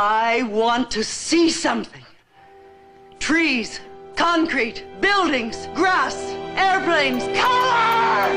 [0.00, 2.04] I want to see something.
[3.18, 3.80] Trees,
[4.14, 6.14] concrete, buildings, grass,
[6.54, 8.28] airplanes, color!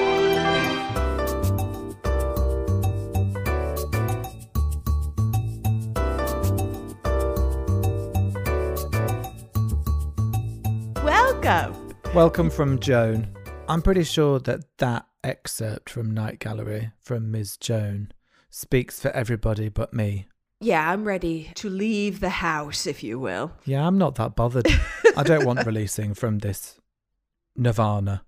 [11.04, 11.94] Welcome.
[12.16, 13.28] Welcome from Joan.
[13.70, 17.58] I'm pretty sure that that excerpt from Night Gallery from Ms.
[17.58, 18.12] Joan
[18.50, 20.26] speaks for everybody but me.
[20.64, 23.52] Yeah, I'm ready to leave the house, if you will.
[23.66, 24.68] Yeah, I'm not that bothered.
[25.18, 26.80] I don't want releasing from this
[27.56, 28.24] nirvana.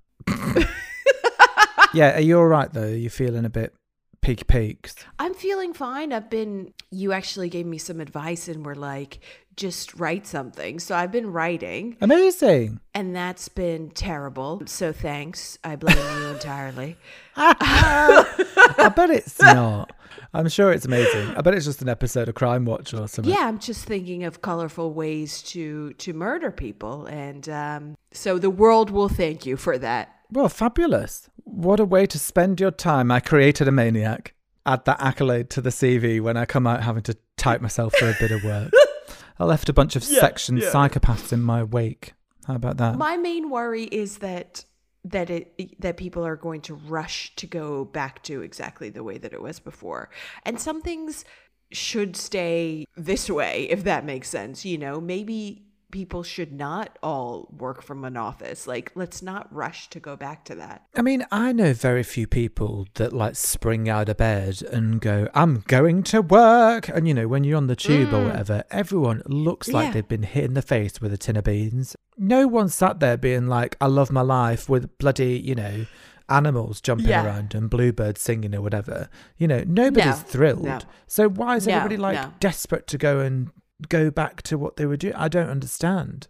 [1.94, 2.84] yeah, are you all right though?
[2.84, 3.74] Are you feeling a bit
[4.22, 4.96] peak peaks?
[5.20, 6.12] I'm feeling fine.
[6.12, 9.20] I've been, you actually gave me some advice and were like,
[9.56, 10.80] just write something.
[10.80, 12.80] So I've been writing, Amazing.
[12.96, 14.64] and that's been terrible.
[14.66, 15.60] So thanks.
[15.64, 16.98] I blame you entirely.
[17.36, 19.92] I bet it's not.
[20.34, 21.36] I'm sure it's amazing.
[21.36, 23.32] I bet it's just an episode of Crime Watch or something.
[23.32, 28.50] Yeah, I'm just thinking of colorful ways to to murder people, and um, so the
[28.50, 30.16] world will thank you for that.
[30.32, 31.30] Well, fabulous.
[31.44, 33.12] What a way to spend your time.
[33.12, 34.34] I created a maniac.
[34.66, 38.10] Add that accolade to the CV when I come out having to type myself for
[38.10, 38.72] a bit of work.
[39.40, 42.14] I left a bunch of section psychopaths in my wake.
[42.48, 42.98] How about that?
[42.98, 44.66] My main worry is that
[45.06, 49.18] that it that people are going to rush to go back to exactly the way
[49.18, 50.10] that it was before.
[50.46, 51.26] And some things
[51.72, 55.02] should stay this way if that makes sense, you know?
[55.02, 58.66] Maybe people should not all work from an office.
[58.66, 60.84] Like let's not rush to go back to that.
[60.96, 65.28] I mean, I know very few people that like spring out of bed and go,
[65.36, 66.88] I'm going to work.
[66.90, 69.88] And you know, when you're on the tube or whatever, everyone looks like Mm.
[69.88, 69.94] Yeah.
[69.94, 71.96] they've been hit in the face with a tin of beans.
[72.18, 75.86] No one sat there being like, I love my life with bloody, you know,
[76.30, 77.26] animals jumping Yeah.
[77.26, 79.10] around and bluebirds singing or whatever.
[79.38, 80.64] You know, nobody's No, thrilled.
[80.64, 80.80] no.
[81.08, 83.50] So why is No, everybody like desperate to go and
[83.90, 85.16] go back to what they were doing?
[85.16, 86.28] I don't understand.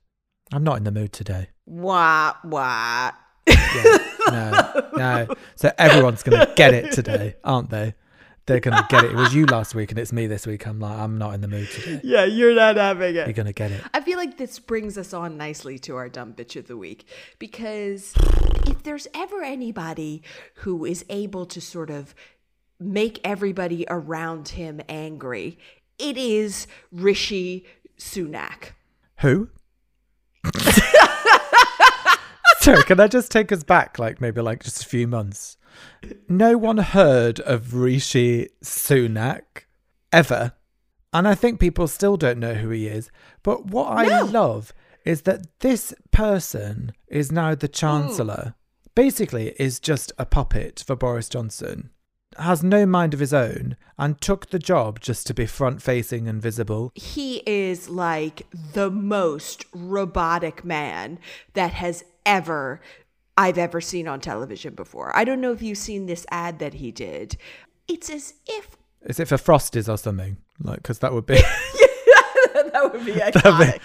[0.51, 1.49] I'm not in the mood today.
[1.65, 2.43] What?
[2.43, 3.13] What?
[3.47, 3.97] Yeah,
[4.29, 5.27] no, no.
[5.55, 7.95] So everyone's going to get it today, aren't they?
[8.45, 9.11] They're going to get it.
[9.11, 10.67] It was you last week and it's me this week.
[10.67, 12.01] I'm like, I'm not in the mood today.
[12.03, 13.25] Yeah, you're not having it.
[13.25, 13.81] You're going to get it.
[13.93, 17.07] I feel like this brings us on nicely to our dumb bitch of the week
[17.39, 18.13] because
[18.67, 20.23] if there's ever anybody
[20.55, 22.13] who is able to sort of
[22.79, 25.57] make everybody around him angry,
[25.97, 27.65] it is Rishi
[27.97, 28.71] Sunak.
[29.19, 29.47] Who?
[32.63, 35.57] Sorry, can I just take us back, like maybe like just a few months?
[36.29, 39.65] No one heard of Rishi Sunak
[40.13, 40.53] ever.
[41.11, 43.11] And I think people still don't know who he is.
[43.43, 44.23] But what I No.
[44.23, 44.73] love
[45.03, 48.55] is that this person is now the Chancellor.
[48.95, 51.89] Basically, is just a puppet for Boris Johnson.
[52.37, 56.29] Has no mind of his own and took the job just to be front facing
[56.29, 56.93] and visible.
[56.95, 61.19] He is like the most robotic man
[61.55, 62.81] that has ever
[63.37, 65.15] I've ever seen on television before.
[65.15, 67.35] I don't know if you've seen this ad that he did.
[67.87, 70.37] It's as if Is it for Frosties or something?
[70.61, 73.79] Like, because that would be that would be iconic.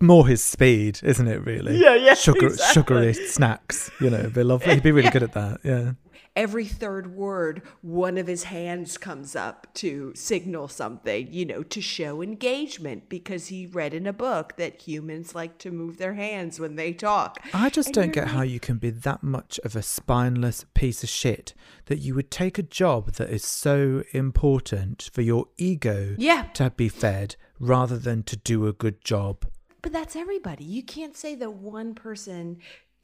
[0.00, 1.44] more his speed, isn't it?
[1.44, 1.76] Really?
[1.76, 2.72] Yeah, yeah, Sugar, exactly.
[2.82, 3.90] sugary snacks.
[4.00, 4.74] You know, it'd be lovely.
[4.74, 5.60] He'd be really good at that.
[5.62, 5.92] Yeah.
[6.36, 11.80] Every third word, one of his hands comes up to signal something, you know, to
[11.80, 16.60] show engagement because he read in a book that humans like to move their hands
[16.60, 17.40] when they talk.
[17.54, 21.02] I just And don't get how you can be that much of a spineless piece
[21.02, 21.54] of shit
[21.86, 26.48] that you would take a job that is so important for your ego Yeah.
[26.54, 29.46] to be fed rather than to do a good job.
[29.80, 30.64] But that's everybody.
[30.64, 32.58] You can't say that one person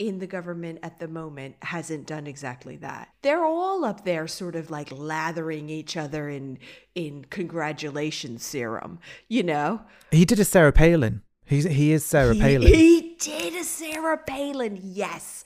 [0.09, 3.09] in the government at the moment hasn't done exactly that.
[3.23, 6.59] They're all up there sort of like lathering each other in
[6.95, 8.99] in congratulations serum,
[9.29, 9.81] you know?
[10.11, 11.23] He did a Sarah Palin.
[11.45, 12.69] He's, he is Sarah He, Palin.
[12.69, 15.45] he did a Sarah Palin, yes.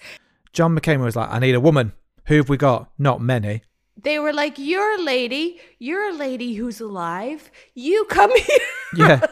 [0.52, 1.92] John McCain was like, I need a woman.
[2.26, 2.90] Who have we got?
[2.98, 3.62] Not many.
[4.02, 7.50] They were like, You're a lady, you're a lady who's alive.
[7.74, 8.58] You come here.
[8.96, 9.26] Yeah.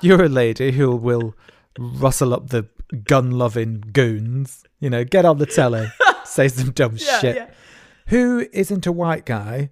[0.00, 1.34] You're a lady who will
[1.78, 2.66] rustle up the
[3.04, 4.64] gun loving goons.
[4.80, 5.88] You know, get on the telly,
[6.24, 7.36] say some dumb shit.
[7.36, 7.50] yeah.
[8.08, 9.70] Who isn't a white guy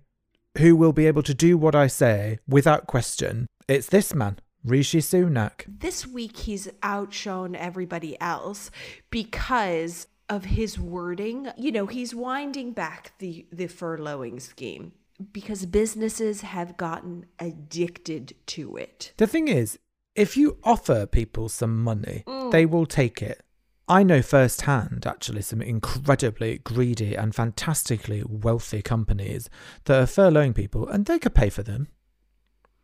[0.58, 3.46] who will be able to do what I say without question?
[3.68, 5.64] It's this man, Rishi Sunak.
[5.66, 8.70] this week he's outshone everybody else
[9.10, 11.48] because of his wording.
[11.56, 14.92] You know, he's winding back the the furloughing scheme
[15.32, 19.12] because businesses have gotten addicted to it.
[19.16, 19.78] The thing is,
[20.16, 22.50] if you offer people some money, mm.
[22.50, 23.42] they will take it.
[23.88, 29.48] I know firsthand, actually, some incredibly greedy and fantastically wealthy companies
[29.84, 31.88] that are furloughing people and they could pay for them.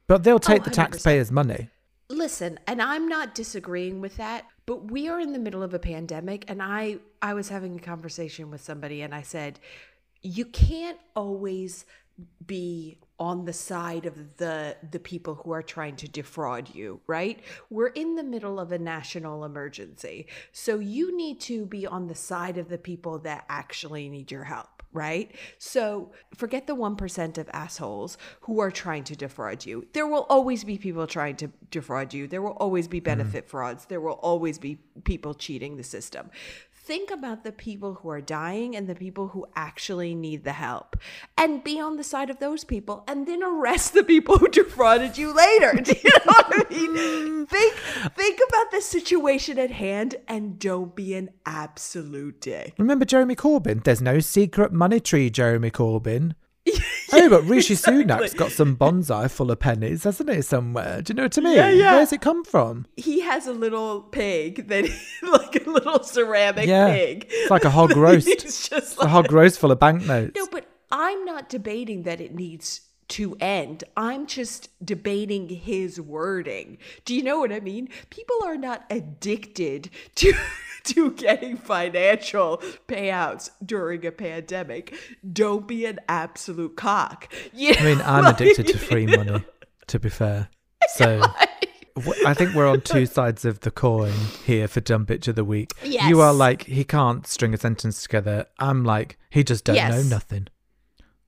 [0.07, 1.71] But they'll oh, take the taxpayers' money.
[2.09, 5.79] Listen, and I'm not disagreeing with that, but we are in the middle of a
[5.79, 9.59] pandemic and I I was having a conversation with somebody and I said
[10.23, 11.85] you can't always
[12.47, 17.39] be on the side of the the people who are trying to defraud you, right?
[17.71, 20.27] We're in the middle of a national emergency.
[20.51, 24.45] So you need to be on the side of the people that actually need your
[24.45, 25.35] help right?
[25.59, 29.87] So forget the 1% of assholes who are trying to defraud you.
[29.93, 32.29] There will always be people trying to defraud you.
[32.29, 33.05] There will always be mm-hmm.
[33.05, 33.87] benefit frauds.
[33.87, 36.31] There will always be people cheating the system.
[36.85, 40.97] Think about the people who are dying and the people who actually need the help
[41.39, 45.17] and be on the side of those people and then arrest the people who defrauded
[45.17, 45.75] you later.
[45.85, 47.47] Do you know what I mean?
[47.47, 47.75] think
[48.17, 52.75] think about the situation at hand and don't be an absolute dick.
[52.79, 53.85] Remember Jeremy Corbyn?
[53.85, 56.35] There's no secret money tree, Jeremy Corbyn.
[57.25, 61.03] oh, but Rishi Sunak's got some bonsai full of pennies, hasn't he, somewhere?
[61.03, 61.57] Do you know what I mean?
[61.57, 61.95] Yeah, yeah.
[61.97, 62.87] Where's it come from?
[62.97, 64.85] he has a little pig that
[65.23, 66.89] like a little ceramic Yeah.
[66.93, 67.27] pig.
[67.31, 68.29] It's like a hog roast.
[68.29, 70.33] It's just It's a like, hog roast full of banknotes.
[70.37, 73.85] no, but I'm not debating that it needs to end.
[73.97, 76.79] I'm just debating his wording.
[77.05, 77.89] Do you know what I mean?
[78.11, 80.33] People are not addicted to
[80.85, 82.59] to getting financial
[82.89, 84.95] payouts during a pandemic.
[85.33, 87.33] Don't be an absolute cock.
[87.53, 89.45] You I mean, I'm like- addicted to free money,
[89.89, 90.49] to be fair.
[90.97, 91.23] So
[92.27, 94.13] I think we're on two sides of the coin
[94.45, 95.73] here for Dumb Bitch of the Week.
[95.85, 98.47] You are like, he can't string a sentence together.
[98.59, 100.49] I'm like, he just don't know nothing.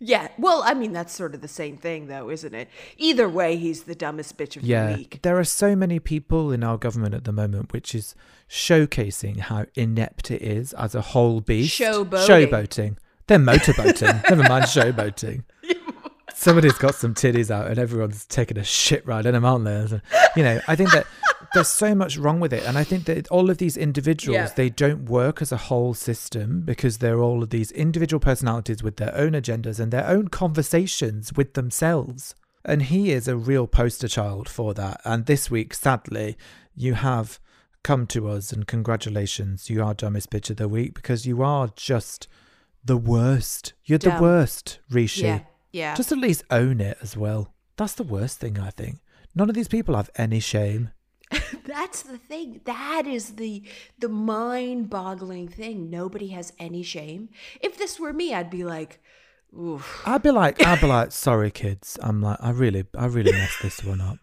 [0.01, 2.69] Yeah, well, I mean that's sort of the same thing, though, isn't it?
[2.99, 4.91] Either way, he's the dumbest bitch of Yeah.
[4.93, 5.21] the week.
[5.23, 8.15] There are so many people in our government at the moment, which is
[8.49, 11.79] showcasing how inept it is as a whole beast.
[11.81, 12.27] Showboating.
[12.49, 12.97] Showboating.
[13.27, 14.23] They're motorboating.
[14.31, 15.45] Never mind showboating.
[16.35, 20.01] Somebody's got some titties out and everyone's taking a shit ride in them, aren't they?
[20.37, 21.07] You know, I think that
[21.55, 22.65] there's so much wrong with it.
[22.65, 24.51] And I think that all of these individuals, Yeah.
[24.55, 28.97] they don't work as a whole system because they're all of these individual personalities with
[28.97, 32.35] their own agendas and their own conversations with themselves.
[32.65, 35.01] And he is a real poster child for that.
[35.05, 36.37] And this week, sadly,
[36.75, 37.39] you have
[37.83, 39.69] come to us and congratulations.
[39.69, 42.27] You are dumbest bitch of the week because you are just
[42.83, 43.75] the worst.
[43.85, 45.23] You're the worst, Rishi.
[45.23, 45.41] Yeah,
[45.73, 45.95] yeah.
[45.95, 47.53] Just at least own it as well.
[47.77, 49.01] That's the worst thing, I think.
[49.35, 50.91] None of these people have any shame.
[51.65, 52.61] That's the thing.
[52.65, 53.63] That is the
[53.99, 55.91] the mind-boggling thing.
[55.91, 57.29] Nobody has any shame.
[57.61, 59.01] If this were me, I'd be like,
[59.59, 60.03] oof.
[60.07, 61.99] I'd be like, I'd be like, sorry, kids.
[62.03, 64.19] I'm like, I really, I really messed this one up.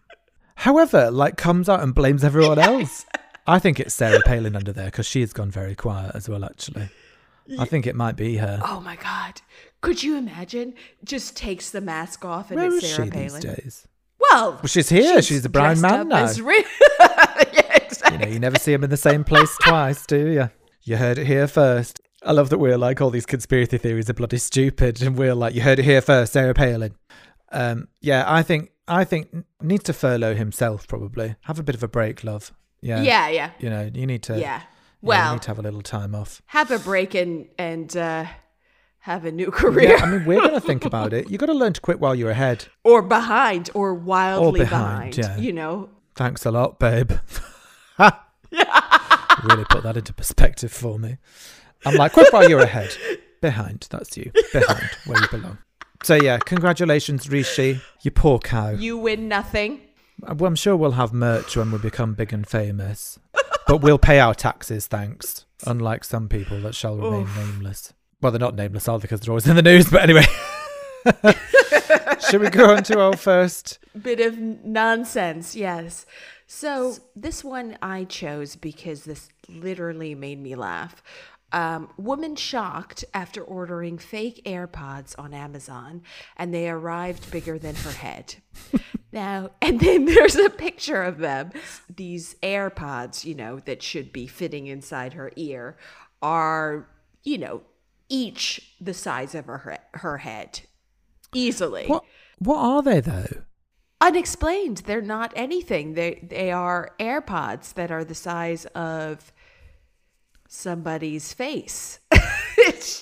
[0.56, 3.04] However, like, comes out and blames everyone else.
[3.46, 6.44] I think it's Sarah Palin under there because she has gone very quiet as well.
[6.44, 6.88] Actually,
[7.58, 8.60] I think it might be her.
[8.64, 9.40] Oh my god.
[9.80, 10.74] Could you imagine?
[11.02, 13.28] Just takes the mask off and Where it's Sarah Palin.
[13.32, 13.88] these days?
[14.32, 15.20] Well, Well, she's here.
[15.22, 16.26] She's, a brown man now.
[16.42, 16.64] Ri-
[17.00, 18.12] yeah, exactly.
[18.12, 20.50] You know, you never see him in the same place twice, do you?
[20.82, 22.00] You heard it here first.
[22.24, 25.54] I love that we're like all these conspiracy theories are bloody stupid, and we're like,
[25.54, 26.94] you heard it here first, Sarah Palin.
[27.50, 29.28] Um, yeah, I think I think
[29.60, 31.34] needs to furlough himself probably.
[31.42, 32.52] Have a bit of a break, love.
[32.80, 34.34] Yeah, yeah, yeah, You know, you need to.
[34.34, 34.38] yeah.
[34.40, 34.64] yeah, you
[35.08, 36.40] Well, need to have a little time off.
[36.46, 38.24] have a break and and uh,
[39.02, 41.28] have a new career, Yeah, I mean, we're gonna think about it.
[41.28, 42.66] You've got to learn to quit while you're ahead.
[42.84, 45.36] or behind, or wildly behind, yeah.
[45.36, 47.10] You know, Thanks a lot, babe.
[47.98, 51.16] really put that into perspective for me.
[51.84, 52.96] I'm like, quit while you're ahead.
[53.40, 54.30] Behind, that's you.
[54.52, 55.58] Behind, where you belong.
[56.04, 57.80] So yeah, congratulations, Rishi.
[58.02, 58.70] You poor cow.
[58.70, 59.80] you win nothing.
[60.24, 63.18] Uh, well, I'm sure we'll have merch when we become big and famous.
[63.66, 65.46] But we'll pay our taxes, thanks.
[65.66, 67.92] Unlike some people that shall remain nameless.
[68.22, 69.02] Well, they're not nameless, are they?
[69.02, 69.90] Because they're always in the news.
[69.90, 70.24] But anyway.
[72.30, 73.80] Should we go on to our first?
[74.00, 76.06] bit of nonsense, yes.
[76.46, 81.02] So this one I chose because this literally made me laugh.
[81.50, 86.02] Um, woman shocked after ordering fake AirPods on Amazon,
[86.36, 88.36] and they arrived bigger than her head.
[89.12, 91.52] now, and then there's a picture of them.
[91.94, 95.76] These AirPods, you know, that should be fitting inside her ear,
[96.22, 96.88] are,
[97.22, 97.62] you know,
[98.12, 100.60] each the size of her her head,
[101.34, 102.04] easily What
[102.38, 103.42] What are they though?
[104.00, 104.78] unexplained.
[104.86, 105.94] They're not anything.
[105.94, 109.32] They they are AirPods that are the size of
[110.48, 111.98] somebody's face.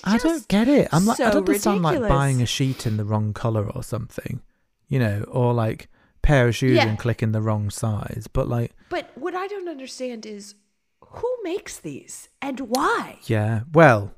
[0.03, 0.87] I don't get it.
[0.91, 4.41] I'm like, I don't understand like buying a sheet in the wrong color or something,
[4.87, 5.89] you know, or like
[6.21, 6.87] pair of shoes Yeah.
[6.87, 8.27] and clicking the wrong size.
[8.31, 10.55] But like, But what I don't understand is
[11.01, 13.19] who makes these and why?
[13.25, 14.13] yeah, well,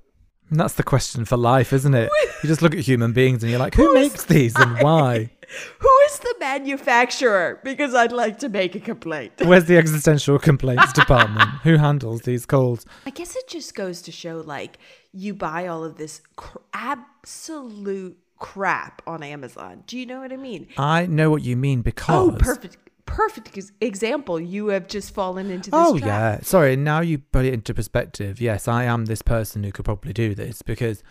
[0.51, 2.09] that's the question for life, isn't it?
[2.43, 5.29] you just look at human beings and you're like, who Who makes these and why?
[5.79, 7.59] Who is the manufacturer?
[7.63, 9.33] Because I'd like to make a complaint.
[9.43, 11.49] Where's the existential complaints department?
[11.63, 12.85] Who handles these calls?
[13.05, 14.79] I guess it just goes to show like
[15.11, 19.83] you buy all of this cr- absolute crap on Amazon.
[19.87, 20.67] Do you know what I mean?
[20.77, 22.33] I know what you mean oh, because.
[22.33, 22.77] Oh, perfect.
[23.05, 24.39] Perfect example.
[24.39, 26.07] You have just fallen into this Oh trap.
[26.07, 26.75] yeah, sorry.
[26.75, 28.39] Now you put it into perspective.
[28.41, 31.03] Yes, I am this person who could probably do this because,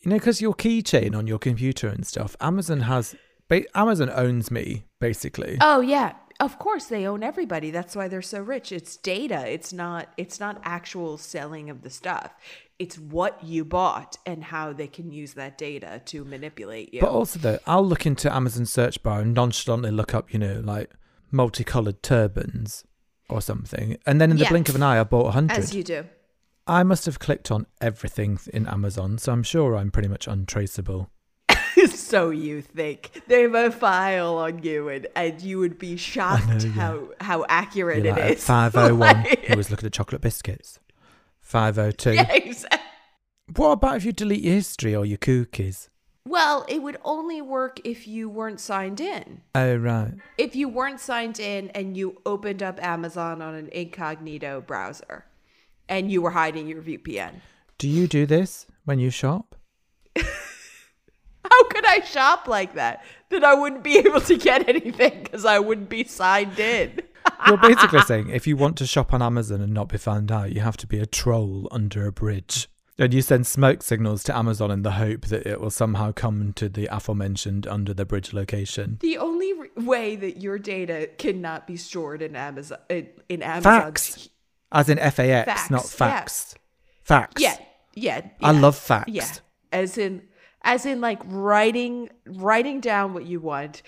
[0.00, 2.34] you know, because your keychain on your computer and stuff.
[2.40, 3.14] Amazon has,
[3.74, 5.58] Amazon owns me basically.
[5.60, 6.14] Oh yeah.
[6.40, 7.72] Of course they own everybody.
[7.72, 8.70] That's why they're so rich.
[8.70, 9.44] It's data.
[9.52, 12.32] It's not it's not actual selling of the stuff.
[12.78, 17.00] It's what you bought and how they can use that data to manipulate you.
[17.00, 20.60] But also though, I'll look into Amazon search bar and nonchalantly look up, you know,
[20.64, 20.92] like
[21.30, 22.84] multicolored turbans
[23.28, 24.48] or something, and then in the Yeah.
[24.50, 25.58] blink of an eye, I bought a hundred.
[25.58, 26.04] As you do.
[26.66, 31.10] I must have clicked on everything in Amazon, so I'm sure I'm pretty much untraceable.
[31.88, 36.46] so you think they have a file on you and, and you would be shocked
[36.48, 36.70] know, yeah.
[36.72, 38.42] how how accurate You're it like is.
[38.50, 40.78] Uh, 501 Like- who was looking at chocolate biscuits.
[41.40, 42.12] 502.
[42.14, 42.78] yeah, exactly.
[43.56, 45.88] What about if you delete your history or your cookies?
[46.26, 49.40] Well, it would only work if you weren't signed in.
[49.54, 50.12] Oh, right.
[50.36, 55.24] If you weren't signed in and you opened up Amazon on an incognito browser
[55.88, 57.40] and you were hiding your VPN.
[57.78, 59.54] Do you do this when you shop?
[60.16, 63.04] How could I shop like that?
[63.30, 67.00] That I wouldn't be able to get anything because I wouldn't be signed in.
[67.46, 70.52] You're basically saying if you want to shop on Amazon and not be found out,
[70.52, 72.68] you have to be a troll under a bridge.
[73.00, 76.52] And you send smoke signals to Amazon in the hope that it will somehow come
[76.54, 78.98] to the aforementioned under the bridge location.
[79.00, 83.80] The only re- way that your data cannot be stored in Amazon in, in Amazon.
[83.82, 84.28] Facts.
[84.72, 85.88] As in FAX, Facts, not yeah.
[85.88, 86.54] facts.
[87.04, 87.40] Facts.
[87.40, 87.56] Yeah,
[87.94, 89.10] yeah, I love facts.
[89.10, 89.30] Yeah,
[89.72, 90.22] as in,
[90.62, 93.82] as in, like writing, writing down what you want,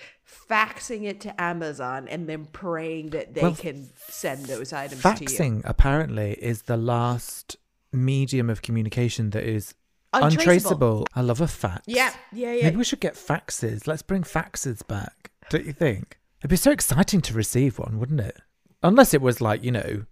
[0.49, 5.07] faxing it to Amazon, and then praying that they Well, can send those items to.
[5.07, 7.57] Faxing apparently is the last
[7.91, 9.73] medium of communication that is
[10.13, 10.41] Untraceable.
[10.41, 11.07] untraceable.
[11.15, 11.83] I love a fax.
[11.87, 12.63] Yeah, yeah, yeah.
[12.65, 13.87] Maybe we should get faxes.
[13.87, 15.31] Let's bring faxes back.
[15.49, 16.19] Don't you think?
[16.41, 18.37] It'd be so exciting to receive one, wouldn't it?
[18.83, 20.05] Unless it was like, you know,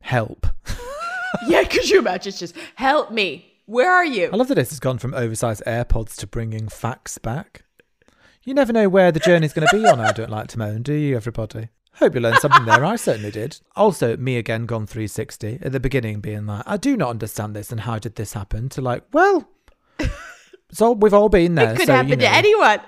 [0.00, 0.46] help.
[1.46, 2.28] yeah, could you imagine?
[2.30, 3.50] It's just help me.
[3.66, 4.28] Where are you?
[4.32, 7.64] I love that this has gone from oversized AirPods to bringing fax back.
[8.42, 10.82] You never know where the journey's going to be on I Don't Like to Moan,
[10.82, 11.68] do you, everybody?
[11.96, 12.84] Hope you learned something there.
[12.84, 13.60] I certainly did.
[13.76, 17.70] Also, me again gone 360 at the beginning, being like, I do not understand this
[17.70, 18.68] and how did this happen?
[18.70, 19.48] To like, well,
[20.72, 21.72] so we've all been there.
[21.72, 22.80] it could so, happen you know, to anyone.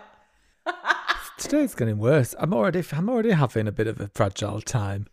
[1.38, 2.34] Today's getting worse.
[2.38, 5.06] I'm already, I'm already having a bit of a fragile time.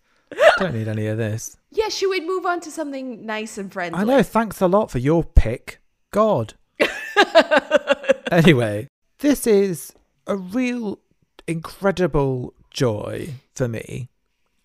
[0.58, 1.58] Don't need any of this.
[1.70, 4.00] Yeah, should we move on to something nice and friendly?
[4.00, 4.24] I know.
[4.24, 5.80] Thanks a lot for your pick.
[6.12, 6.56] God.
[8.32, 8.88] anyway,
[9.20, 9.94] this is
[10.26, 11.00] a real
[11.48, 14.10] incredible joy for me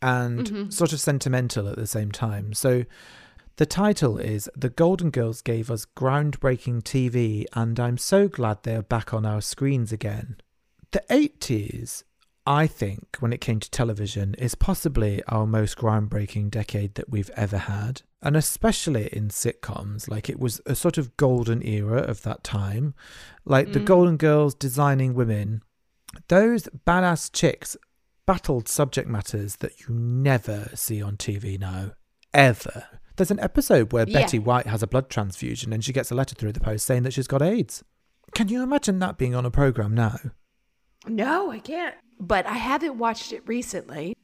[0.00, 0.70] and mm-hmm.
[0.70, 2.52] sort of sentimental at the same time.
[2.52, 2.84] So
[3.56, 8.76] the title is The Golden Girls Gave Us Groundbreaking TV, and I'm so glad they
[8.76, 10.36] are back on our screens again.
[10.92, 12.04] The 80s,
[12.46, 17.30] I think, when it came to television, is possibly our most groundbreaking decade that we've
[17.36, 18.02] ever had.
[18.22, 22.94] And especially in sitcoms, like it was a sort of golden era of that time.
[23.44, 23.86] Like the mm.
[23.86, 25.62] Golden Girls designing women,
[26.28, 27.76] those badass chicks
[28.28, 31.92] battled subject matters that you never see on TV now.
[32.34, 32.84] Ever.
[33.16, 34.20] There's an episode where Yeah.
[34.20, 37.04] Betty White has a blood transfusion and she gets a letter through the post saying
[37.04, 37.82] that she's got AIDS.
[38.34, 40.18] Can you imagine that being on a program now?
[41.06, 41.94] No, I can't.
[42.20, 44.14] But I haven't watched it recently.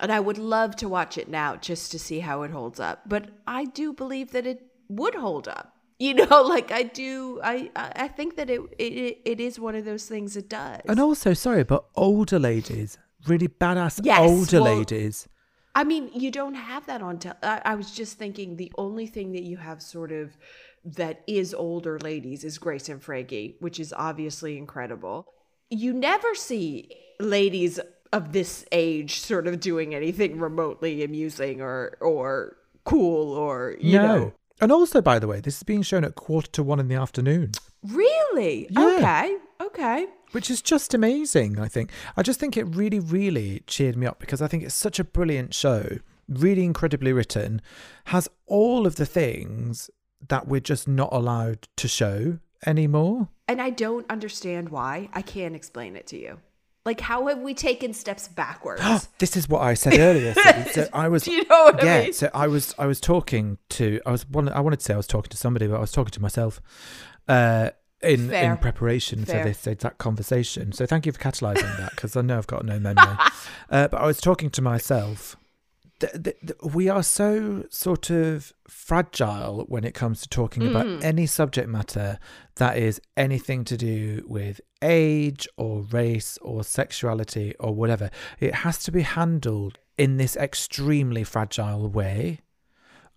[0.00, 3.02] And I would love to watch it now just to see how it holds up.
[3.06, 5.68] But I do believe that it would hold up.
[5.98, 9.84] You know, like I do I I think that it it, it is one of
[9.84, 10.80] those things it does.
[10.88, 15.28] And also, sorry, but older ladies, really badass Yes, older well- ladies.
[15.74, 17.18] I mean, you don't have that on.
[17.18, 20.36] Te- I, I was just thinking the only thing that you have sort of
[20.84, 25.32] that is older ladies is Grace and Frankie, which is obviously incredible.
[25.70, 27.80] You never see ladies
[28.12, 34.06] of this age sort of doing anything remotely amusing or or cool or you no.
[34.06, 34.32] know.
[34.60, 36.94] And also, by the way, this is being shown at quarter to one in the
[36.96, 37.52] afternoon,
[37.82, 38.68] Really?
[38.70, 38.96] Yeah.
[38.98, 39.36] Okay.
[39.72, 40.06] Okay.
[40.32, 41.90] which is just amazing, I think.
[42.16, 45.04] I just think it really, really cheered me up because I think it's such a
[45.04, 45.98] brilliant show,
[46.28, 47.62] really incredibly written,
[48.06, 49.90] has all of the things
[50.28, 53.28] that we're just not allowed to show anymore.
[53.48, 55.08] And I don't understand why.
[55.12, 56.38] I can't explain it to you.
[56.84, 59.08] Like, how have we taken steps backwards?
[59.18, 60.34] this is what I said earlier.
[60.34, 62.02] So, so I was, you know what I yeah.
[62.02, 62.12] mean?
[62.12, 64.96] So I was, I was talking to, I was, one, I wanted to say I
[64.96, 66.60] was talking to somebody, but I was talking to myself.
[67.28, 67.70] Uh,
[68.02, 68.52] in Fair.
[68.52, 69.42] in preparation Fair.
[69.42, 70.72] for this exact conversation.
[70.72, 73.16] So thank you for catalysing that because I know I've got no memory.
[73.70, 75.36] uh, but I was talking to myself.
[76.00, 80.70] Th- th- th- we are so sort of fragile when it comes to talking Mm.
[80.70, 82.18] about any subject matter
[82.56, 88.10] that is anything to do with age or race or sexuality or whatever.
[88.40, 92.40] It has to be handled in this extremely fragile way.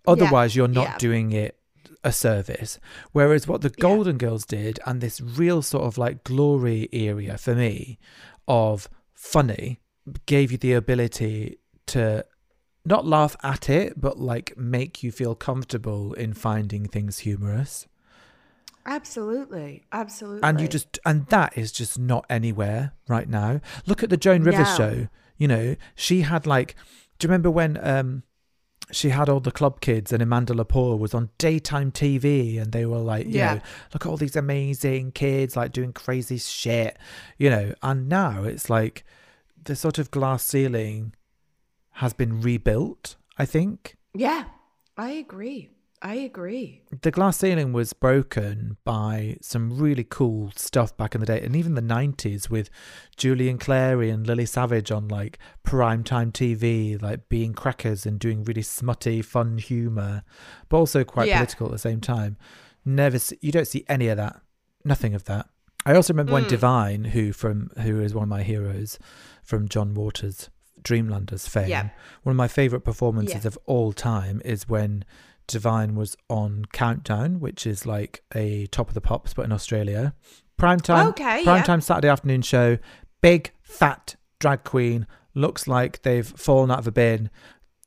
[0.06, 0.98] Otherwise, you're not yeah.
[0.98, 1.58] doing it
[2.06, 2.78] a service.
[3.12, 3.82] Whereas what the Yeah.
[3.88, 7.98] Golden Girls did, and this real sort of like glory area for me
[8.48, 9.80] of funny,
[10.26, 12.24] gave you the ability to
[12.84, 17.86] not laugh at it, but like make you feel comfortable in finding things humorous.
[18.84, 19.82] Absolutely.
[19.90, 20.42] Absolutely.
[20.48, 23.60] And you just, and that is just not anywhere right now.
[23.86, 24.76] Look at the Joan Rivers No.
[24.76, 25.08] show.
[25.36, 26.76] You know, she had like,
[27.18, 28.22] do you remember when um
[28.92, 32.86] she had all the club kids and Amanda Lepore was on daytime TV and they
[32.86, 33.54] were like, you Yeah.
[33.54, 33.60] know,
[33.92, 36.96] look at all these amazing kids like doing crazy shit,
[37.36, 37.74] you know.
[37.82, 39.04] And now it's like
[39.64, 41.14] the sort of glass ceiling
[41.94, 43.96] has been rebuilt, I think.
[44.14, 44.44] Yeah.
[44.96, 45.70] I agree.
[46.02, 46.82] I agree.
[47.02, 51.56] the glass ceiling was broken by some really cool stuff back in the day and
[51.56, 52.68] even the 90s with
[53.16, 58.62] julian clary and lily savage on like primetime tv like being crackers and doing really
[58.62, 60.22] smutty fun humor
[60.68, 61.38] but also quite Yeah.
[61.38, 62.36] political at the same time
[62.84, 64.40] never see, you don't see any of that
[64.84, 65.48] nothing of that
[65.86, 66.48] i also remember when Mm.
[66.48, 68.98] divine who from who is one of my heroes
[69.42, 70.50] from john waters
[70.82, 71.88] dreamlanders fame Yeah.
[72.22, 73.48] one of my favorite performances Yeah.
[73.48, 75.04] of all time is when
[75.46, 80.14] Divine was on Countdown, which is like a top of the pops, but in Australia.
[80.56, 81.62] Prime time, oh, Okay, prime yeah.
[81.62, 82.78] time Saturday afternoon show.
[83.20, 87.30] Big fat drag queen looks like they've fallen out of a bin.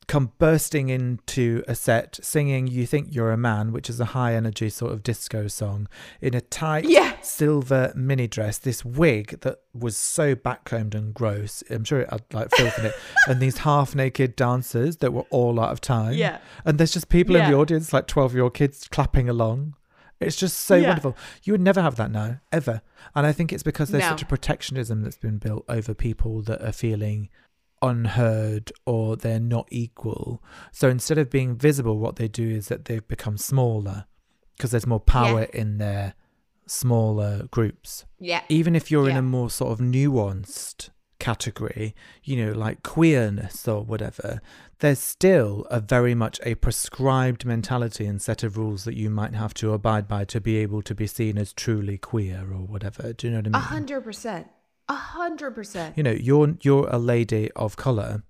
[0.09, 4.33] Come bursting into a set, singing "You Think You're a Man," which is a high
[4.33, 5.87] energy sort of disco song,
[6.19, 7.13] in a tight Yeah.
[7.21, 8.57] silver mini dress.
[8.57, 11.63] This wig that was so backcombed and gross.
[11.69, 12.93] I'm sure it had like filth in it,
[13.27, 16.13] and these half naked dancers that were all out of time.
[16.15, 16.39] Yeah.
[16.65, 19.75] And there's just people in the audience, like 12 year old kids, clapping along.
[20.19, 20.87] It's just so Yeah.
[20.87, 21.15] wonderful.
[21.43, 22.81] You would never have that now, ever.
[23.15, 24.09] And I think it's because there's No.
[24.09, 27.29] such a protectionism that's been built over people that are feeling
[27.81, 30.43] unheard or they're not equal.
[30.71, 34.05] So instead of being visible, what they do is that they've become smaller
[34.57, 36.13] because there's more power in their
[36.65, 38.41] smaller groups Yeah.
[38.47, 40.89] even if you're in a more sort of nuanced
[41.19, 44.39] category, you know, like queerness or whatever,
[44.79, 49.33] there's still a very much a prescribed mentality and set of rules that you might
[49.33, 53.11] have to abide by to be able to be seen as truly queer or whatever.
[53.13, 53.55] Do you know what I mean?
[53.55, 54.47] A hundred percent.
[54.89, 55.95] A hundred percent.
[55.97, 58.23] You know, you're you're a lady of color.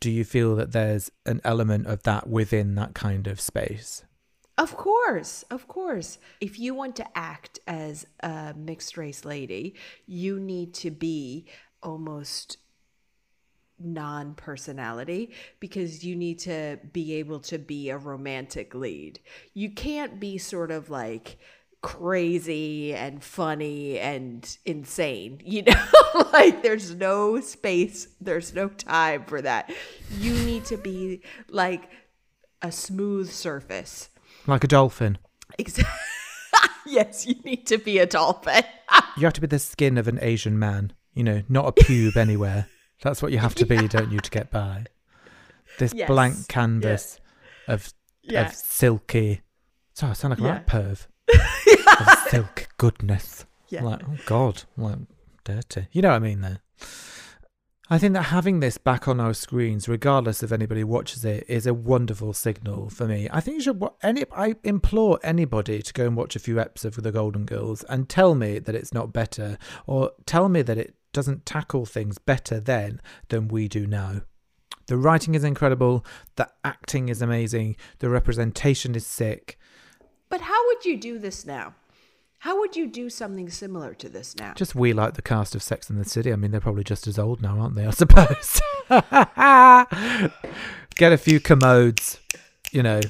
[0.00, 4.02] Do you feel that there's an element of that within that kind of space?
[4.56, 6.18] Of course, of course.
[6.40, 9.74] If you want to act as a mixed race lady,
[10.06, 11.46] you need to be
[11.82, 12.56] almost
[13.78, 19.20] non personality because you need to be able to be a romantic lead.
[19.54, 21.38] You can't be sort of like
[21.82, 25.86] crazy and funny and insane, you know?
[26.32, 29.72] like there's no space, there's no time for that.
[30.18, 31.90] You need to be like
[32.62, 34.08] a smooth surface.
[34.46, 35.18] Like a dolphin.
[35.58, 35.92] Exactly.
[36.86, 38.64] yes, you need to be a dolphin.
[39.16, 42.16] You have to be the skin of an Asian man, you know, not a pube
[42.16, 42.66] anywhere.
[43.02, 44.86] That's what you have to be, don't you, to get by?
[45.78, 46.08] This Yes.
[46.08, 47.20] blank canvas
[47.68, 48.46] of Yeah.
[48.48, 49.42] of silky.
[49.94, 50.62] Sorry, I sound like a Yeah.
[50.66, 51.06] perv.
[52.28, 53.46] Silk goodness.
[53.68, 53.84] Yeah.
[53.84, 54.98] Like, oh God, like
[55.44, 55.86] dirty.
[55.92, 56.56] You know what I mean, though.
[57.92, 61.66] I think that having this back on our screens, regardless if anybody watches it, is
[61.66, 63.28] a wonderful signal for me.
[63.32, 63.82] I think you should.
[64.00, 67.82] Any, I implore anybody to go and watch a few episodes of The Golden Girls
[67.84, 69.58] and tell me that it's not better,
[69.88, 74.20] or tell me that it doesn't tackle things better then than we do now.
[74.86, 76.04] The writing is incredible.
[76.36, 77.76] The acting is amazing.
[77.98, 79.58] The representation is sick.
[80.28, 81.74] But how would you do this now?
[82.40, 84.54] How would you do something similar to this now?
[84.54, 86.32] Just we like the cast of Sex and the City.
[86.32, 87.86] I mean, they're probably just as old now, aren't they?
[87.86, 88.60] I suppose.
[90.96, 92.18] Get a few commodes,
[92.72, 93.00] you know,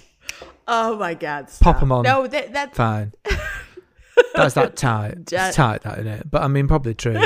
[0.69, 1.45] oh my God!
[1.47, 1.83] Pop stop.
[1.83, 2.03] 'em on.
[2.05, 3.13] No, that that's fine.
[4.35, 5.25] That's that tight.
[5.25, 5.49] Done.
[5.49, 6.31] It's tight, that, isn't it?
[6.31, 7.19] But I mean, probably true.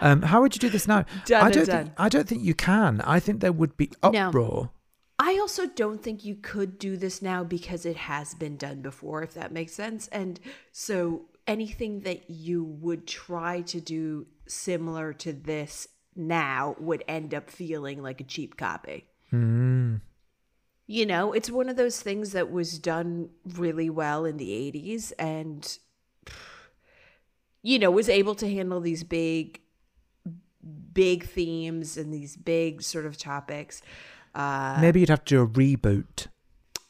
[0.00, 1.04] Um, how would you do this now?
[1.24, 1.84] Done I don't done.
[1.86, 1.94] think.
[1.98, 3.00] I don't think you can.
[3.00, 4.28] I think there would be No.
[4.28, 4.70] uproar.
[5.18, 9.22] I also don't think you could do this now because it has been done before,
[9.22, 10.08] if that makes sense.
[10.08, 10.38] And
[10.72, 17.50] so anything that you would try to do similar to this now would end up
[17.50, 19.06] feeling like a cheap copy.
[20.88, 25.12] You know, it's one of those things that was done really well in the 80s
[25.18, 25.78] and
[27.66, 29.60] you know, was able to handle these big,
[30.92, 33.82] big themes and these big sort of topics.
[34.36, 36.28] Uh, Maybe you'd have to do a reboot.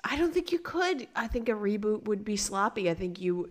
[0.05, 1.09] I don't think you could.
[1.17, 2.91] I think a reboot would be sloppy.
[2.91, 3.51] I think you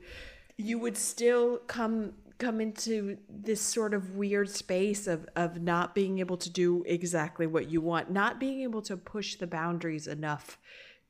[0.57, 6.19] you would still come come into this sort of weird space of of not being
[6.19, 10.57] able to do exactly what you want, not being able to push the boundaries enough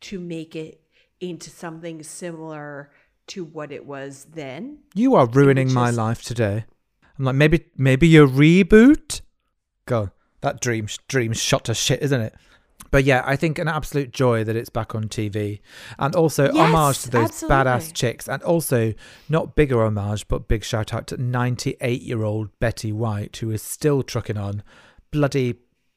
[0.01, 0.81] to make it
[1.19, 2.91] into something similar
[3.27, 4.79] to what it was then.
[4.93, 6.65] You are ruining my life today.
[7.17, 9.21] I'm like, maybe, maybe a reboot.
[9.85, 10.11] Go.
[10.41, 12.35] that dream, dream shot to shit, isn't it?
[12.91, 15.59] But yeah, I think an absolute joy that it's back on TV,
[15.99, 18.93] and also Yes, homage to those badass chicks, and also
[19.29, 23.61] not bigger homage, but big shout out to 98 year old Betty White, who is
[23.61, 24.63] still trucking on,
[25.11, 25.55] bloody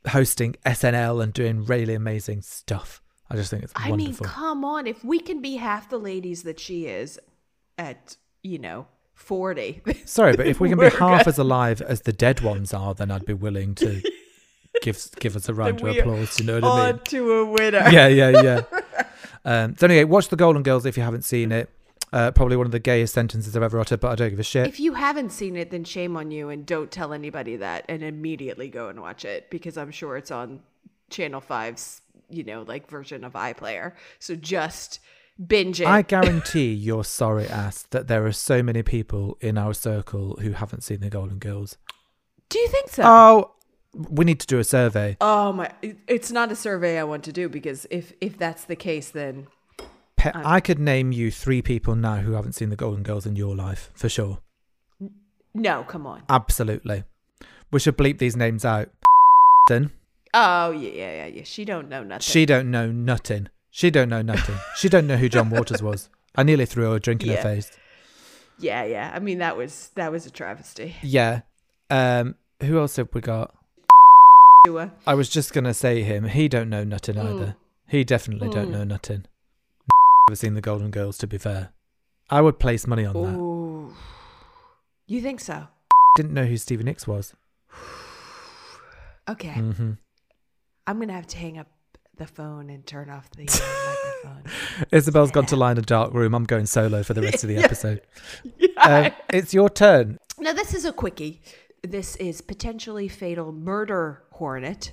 [0.09, 3.03] hosting SNL and doing really amazing stuff.
[3.31, 4.27] I just think it's I wonderful.
[4.27, 7.19] mean, come on, if we can be half the ladies that she is
[7.77, 9.83] at, you know, 40.
[10.05, 11.29] Sorry, but if we can be half good.
[11.29, 14.01] as alive as the dead ones are, then I'd be willing to
[14.83, 16.39] give give us a round of applause.
[16.39, 16.95] You know what I mean?
[16.95, 17.89] On to a winner.
[17.91, 18.63] Yeah, yeah, yeah.
[19.45, 21.71] um, so anyway, watch the Golden Girls if you haven't seen it.
[22.13, 24.45] Uh, probably one of the gayest sentences I've ever uttered, but I don't give a
[24.45, 24.67] shit.
[24.67, 28.03] If you haven't seen it, then shame on you and don't tell anybody that and
[28.03, 30.61] immediately go and watch it because I'm sure it's on
[31.11, 33.93] Channel 5's, you know, like version of iPlayer.
[34.21, 35.01] So just
[35.45, 35.87] binge it.
[35.87, 40.53] I guarantee your sorry ass that there are so many people in our circle who
[40.53, 41.77] haven't seen the Golden Girls.
[42.49, 43.03] Do you think so?
[43.05, 43.51] Oh,
[43.95, 45.17] we need to do a survey.
[45.21, 45.71] oh my
[46.07, 49.47] it's not a survey I want to do because if if that's the case then
[50.17, 53.37] Pe- I could name you three people now who haven't seen the Golden Girls in
[53.37, 54.39] your life for sure.
[55.55, 56.23] no, come on.
[56.29, 57.05] Absolutely.
[57.71, 58.89] We should bleep these names out.
[59.69, 59.91] Then
[60.35, 61.43] Oh, yeah, yeah, yeah, yeah.
[61.45, 62.21] She don't know nothing.
[62.23, 63.49] she don't know nothing.
[63.71, 64.57] She don't know nothing.
[64.77, 66.11] she don't know who John Waters was.
[66.35, 67.71] I nearly threw a drink in her face.
[68.59, 69.11] yeah, yeah.
[69.15, 70.97] I mean that was that was a travesty.
[71.03, 71.43] Yeah.
[71.91, 72.35] Um.
[72.63, 73.55] Who else have we got?
[74.69, 74.93] Dua.
[75.07, 76.25] I was just gonna say him.
[76.25, 77.57] He don't know nothing either.
[77.89, 78.73] He definitely don't Mm.
[78.73, 79.25] know nothing.
[80.29, 81.17] Never seen the Golden Girls.
[81.19, 81.71] To be fair,
[82.29, 83.95] I would place money on that.
[85.07, 85.69] You think so?
[86.17, 87.35] Didn't know who Stevie Nicks was.
[89.29, 89.53] Okay.
[89.53, 89.93] hmm
[90.87, 91.69] I'm gonna have to hang up
[92.17, 94.87] the phone and turn off the uh, microphone.
[94.93, 96.35] Isabel's gone to lie in a dark room.
[96.35, 97.65] I'm going solo for the rest of the Yeah.
[97.65, 98.03] episode.
[98.81, 100.19] Um, it's your turn.
[100.39, 101.41] Now this is a quickie.
[101.83, 104.93] This is potentially fatal murder hornet.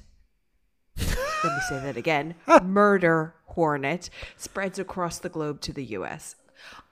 [0.97, 2.35] Let me say that again.
[2.63, 6.35] murder hornet spreads across the globe to the US.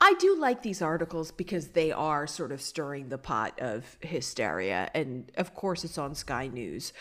[0.02, 4.92] I do like these articles because they are sort of stirring the pot of hysteria.
[4.94, 6.94] And of course, it's on Sky News,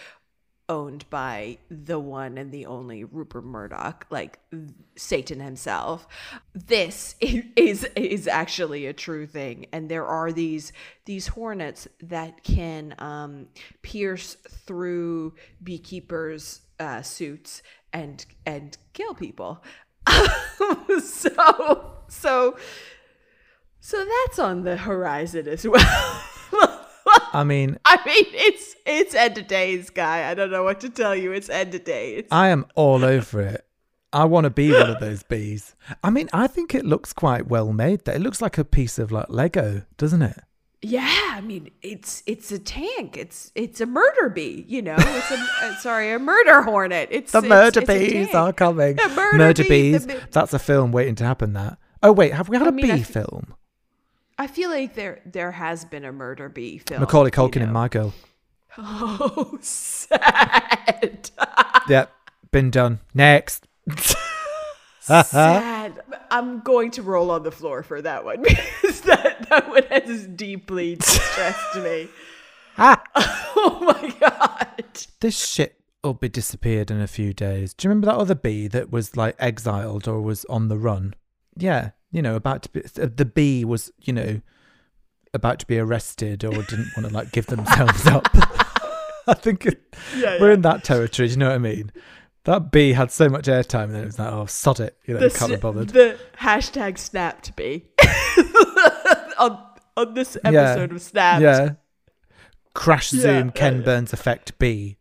[0.72, 4.38] owned by the one and the only Rupert Murdoch, like
[4.96, 6.08] Satan himself.
[6.54, 10.72] This is is actually a true thing, and there are these
[11.04, 13.48] these hornets that can um,
[13.82, 19.62] pierce through beekeepers' uh, suits and and kill people.
[21.04, 22.56] so so
[23.80, 26.24] so that's on the horizon as well.
[27.32, 30.30] I mean, I mean, it's it's end of days, guy.
[30.30, 31.32] I don't know what to tell you.
[31.32, 32.26] It's end of days.
[32.30, 33.64] I am all over it.
[34.12, 35.74] I want to be one of those bees.
[36.04, 38.04] I mean, I think it looks quite well made.
[38.04, 40.38] That it looks like a piece of like Lego, doesn't it?
[40.84, 43.16] yeah, I mean, it's it's a tank.
[43.16, 44.64] It's it's a murder bee.
[44.68, 47.08] You know, it's a uh, sorry, a murder hornet.
[47.10, 48.34] It's The it's- murder it's bees tank.
[48.34, 48.96] are coming.
[48.96, 50.06] The murder bee, the bees.
[50.06, 51.52] mi- That's a film waiting to happen.
[51.54, 51.78] That.
[52.02, 53.54] Oh wait, have we had I a mean, bee film?
[54.42, 57.00] I feel like there there has been a murder bee film.
[57.00, 57.72] Macaulay Culkin in know.
[57.74, 58.12] My Girl.
[58.76, 61.30] Oh, sad.
[61.88, 62.12] Yep,
[62.50, 62.98] been done.
[63.14, 63.68] Next.
[65.00, 66.02] sad.
[66.32, 70.26] I'm going to roll on the floor for that one because that, that one has
[70.26, 72.08] deeply distressed me.
[72.76, 73.00] Ah.
[73.54, 75.06] Oh my god.
[75.20, 77.74] This shit will be disappeared in a few days.
[77.74, 81.14] Do you remember that other bee that was like exiled or was on the run?
[81.56, 82.82] Yeah, you know, about to be.
[83.00, 84.40] uh, The bee was, you know,
[85.34, 88.28] about to be arrested or didn't want to like give themselves up.
[89.26, 89.80] I think it,
[90.16, 90.54] Yeah, we're yeah.
[90.54, 91.28] in that territory.
[91.28, 91.90] Do you know what I mean?
[92.44, 95.14] That bee had so much airtime, and then it was like, oh, sod it, you
[95.14, 95.90] know, The, can't be bothered.
[95.90, 97.84] the hashtag snapped bee
[99.38, 99.62] on
[99.96, 101.42] on this episode of Snapped.
[101.42, 101.70] Yeah.
[102.74, 103.82] Crash zoom yeah, Ken yeah.
[103.82, 104.96] Burns effect B.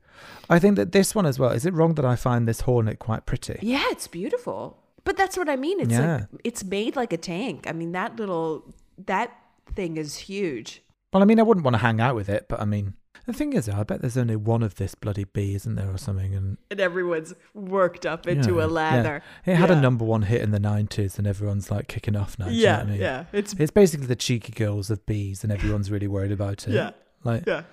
[0.50, 1.52] I think that this one as well.
[1.52, 3.58] Is it wrong that I find this hornet quite pretty?
[3.62, 4.78] Yeah, it's beautiful.
[5.04, 5.80] But that's what I mean.
[5.80, 6.14] It's Yeah.
[6.16, 7.66] like it's made like a tank.
[7.68, 8.74] I mean, that little
[9.06, 9.32] that
[9.76, 10.82] thing is huge.
[11.14, 12.94] Well, I mean, I wouldn't want to hang out with it, but I mean,
[13.28, 15.98] The thing is, I bet there's only one of this bloody bee, isn't there, or
[16.00, 16.34] something?
[16.34, 19.22] And And everyone's worked up into know, a lather.
[19.46, 19.54] Yeah.
[19.54, 19.78] It had Yeah.
[19.78, 22.48] a number one hit in the 90s, and everyone's like kicking off now.
[22.48, 23.00] do you know Yeah, I mean?
[23.00, 23.26] yeah.
[23.32, 26.74] It's It's basically the cheeky girls of bees, and everyone's really worried about it.
[26.74, 26.92] yeah,
[27.24, 27.64] Like, yeah.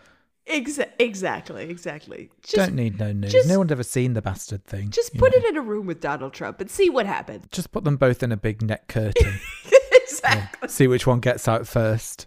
[0.49, 2.31] Exa- exactly, exactly.
[2.43, 3.33] Just don't need no news.
[3.33, 4.91] just- no one's ever seen the bastard thing.
[4.91, 5.39] just put know.
[5.39, 7.47] it in a room with Donald Trump and see what happens.
[7.53, 9.39] Just put them both in a big net curtain.
[9.93, 10.69] exactly.
[10.69, 12.27] See which one gets out first.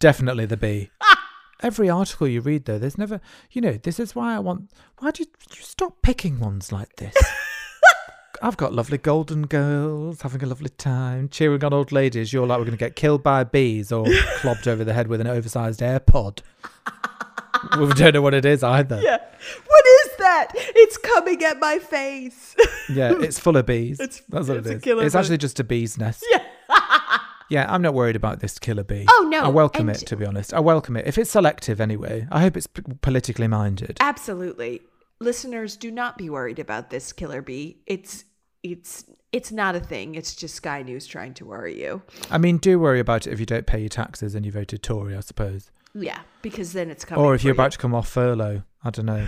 [0.00, 0.90] Definitely the bee.
[1.62, 3.20] Every article you read, though, there's never,
[3.52, 4.72] you know, this is why I want.
[4.98, 7.14] Why do you, you stop picking ones like this?
[8.42, 12.32] I've got lovely golden girls having a lovely time, cheering on old ladies.
[12.32, 14.04] You're like, we're going to get killed by bees or
[14.38, 16.40] clobbed over the head with an oversized AirPod.
[17.78, 19.00] we don't know what it is either.
[19.02, 19.18] Yeah.
[19.66, 20.48] What is that?
[20.54, 22.56] It's coming at my face.
[22.88, 24.00] Yeah, it's full of bees.
[24.00, 26.24] It's- That's what it's it killer It's actually just a bee's nest.
[26.30, 26.42] yeah.
[27.48, 29.04] Yeah, I'm not worried about this killer bee.
[29.08, 30.54] Oh, no, I welcome and- it to be honest.
[30.54, 32.26] I welcome it if it's selective anyway.
[32.32, 33.98] I hope it's p- politically minded.
[34.00, 34.80] Absolutely.
[35.20, 37.82] Listeners, do not be worried about this killer bee.
[37.86, 38.24] It's
[38.62, 40.14] it's it's not a thing.
[40.14, 42.02] It's just Sky News trying to worry you.
[42.30, 44.82] I mean, do worry about it if you don't pay your taxes and you voted
[44.82, 47.24] Tory, I suppose, Yeah, because then it's coming.
[47.24, 47.60] or if you're you.
[47.60, 48.62] about to come off furlough.
[48.84, 49.26] I don't know.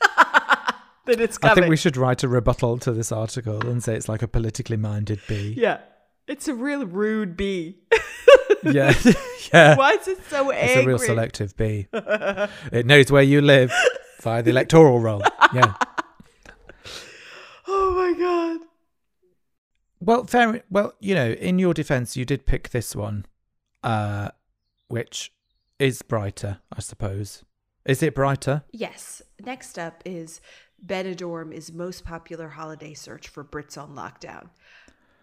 [1.06, 1.52] then it's coming.
[1.52, 4.28] I think we should write a rebuttal to this article and say it's like a
[4.28, 5.54] politically minded bee.
[5.56, 5.78] Yeah,
[6.26, 7.78] it's a real rude bee.
[8.62, 8.92] Yeah,
[9.54, 9.74] yeah.
[9.74, 10.68] Why is it so angry?
[10.68, 11.86] It's a real selective bee.
[11.92, 13.72] it knows where you live
[14.20, 15.22] via the electoral roll.
[15.54, 15.72] Yeah.
[17.66, 18.60] Oh my god.
[20.00, 20.62] Well, fair.
[20.68, 23.24] Well, you know, in your defence, you did pick this one,
[23.82, 24.30] uh,
[24.88, 25.32] which
[25.80, 27.42] is brighter, I suppose.
[27.86, 28.62] Is it brighter?
[28.70, 29.22] Yes.
[29.42, 30.40] Next up is
[30.84, 34.50] Benidorm is most popular holiday search for Brits on lockdown.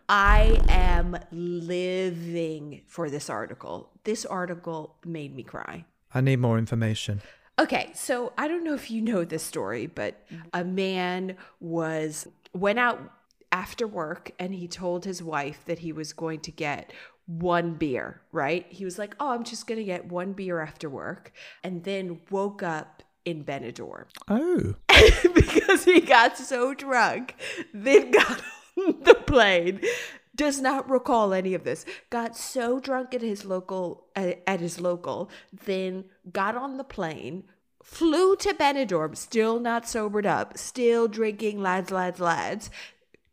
[0.10, 3.92] I am living for this article.
[4.04, 5.86] This article made me cry.
[6.14, 7.22] I need more information.
[7.60, 12.80] Okay, so I don't know if you know this story, but a man was went
[12.80, 13.12] out
[13.52, 16.92] after work and he told his wife that he was going to get
[17.28, 18.66] one beer, right?
[18.70, 21.32] He was like, "Oh, I'm just going to get one beer after work."
[21.64, 24.76] And then woke up in Benidorm Oh,
[25.34, 27.36] because he got so drunk,
[27.74, 28.42] then got
[28.78, 29.82] on the plane.
[30.34, 31.84] Does not recall any of this.
[32.10, 35.30] Got so drunk at his local at, at his local,
[35.66, 37.44] then got on the plane,
[37.84, 42.70] flew to Benidorm, still not sobered up, still drinking, lads, lads, lads.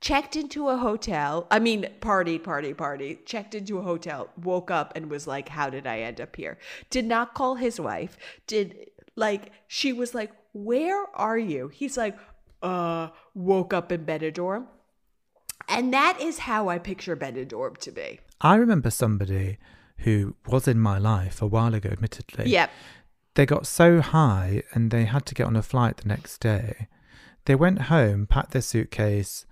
[0.04, 1.46] Checked into a hotel.
[1.50, 3.20] I mean, party, party, party.
[3.24, 4.28] Checked into a hotel.
[4.36, 6.58] Woke up and was like, "How did I end up here?"
[6.90, 8.18] Did not call his wife.
[8.46, 12.18] Did like she was like, "Where are you?" He's like,
[12.62, 14.66] "Uh, woke up in Benidorm."
[15.70, 18.20] And that is how I picture Benidorm to be.
[18.42, 19.56] I remember somebody
[20.00, 22.50] who was in my life a while ago, admittedly.
[22.50, 22.70] Yep.
[23.36, 26.88] They got so high and they had to get on a flight the next day.
[27.46, 29.46] They went home, packed their suitcase,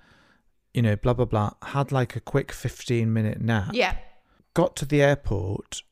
[0.74, 3.70] you know, blah, blah, blah, had like a quick 15 minute nap.
[3.72, 3.96] Yeah.
[4.54, 5.82] got to the airport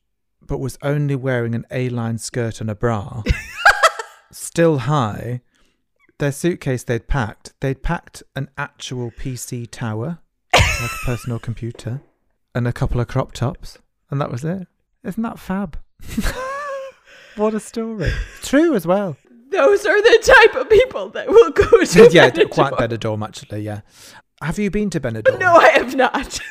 [0.51, 3.23] but was only wearing an A-line skirt and a bra,
[4.31, 5.39] still high.
[6.19, 10.19] Their suitcase they'd packed, they'd packed an actual PC tower,
[10.53, 12.01] like a personal computer,
[12.53, 13.77] and a couple of crop tops,
[14.09, 14.67] and that was it.
[15.05, 15.79] Isn't that fab?
[17.37, 18.11] what a story.
[18.41, 19.15] True as well.
[19.51, 23.81] Those are the type of people that will go to yeah, quite Benidorm actually, yeah.
[24.41, 25.39] Have you been to Benidorm?
[25.39, 26.39] No, I have not.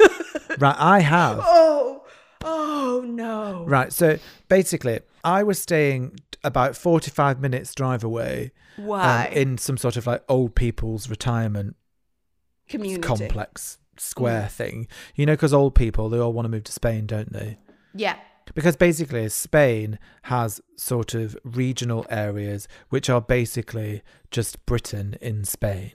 [0.58, 1.38] Right, I have.
[1.42, 2.02] oh,
[2.42, 3.64] oh no.
[3.66, 3.92] Right.
[3.92, 9.30] So basically, I was staying about 45 minutes drive away um, Why?
[9.32, 11.76] in some sort of like old people's retirement
[12.68, 13.00] Community.
[13.00, 14.88] complex square thing.
[15.14, 17.56] You know, because old people, they all want to move to Spain, don't they?
[17.94, 18.16] Yeah.
[18.54, 25.92] Because basically, Spain has sort of regional areas which are basically just Britain in Spain.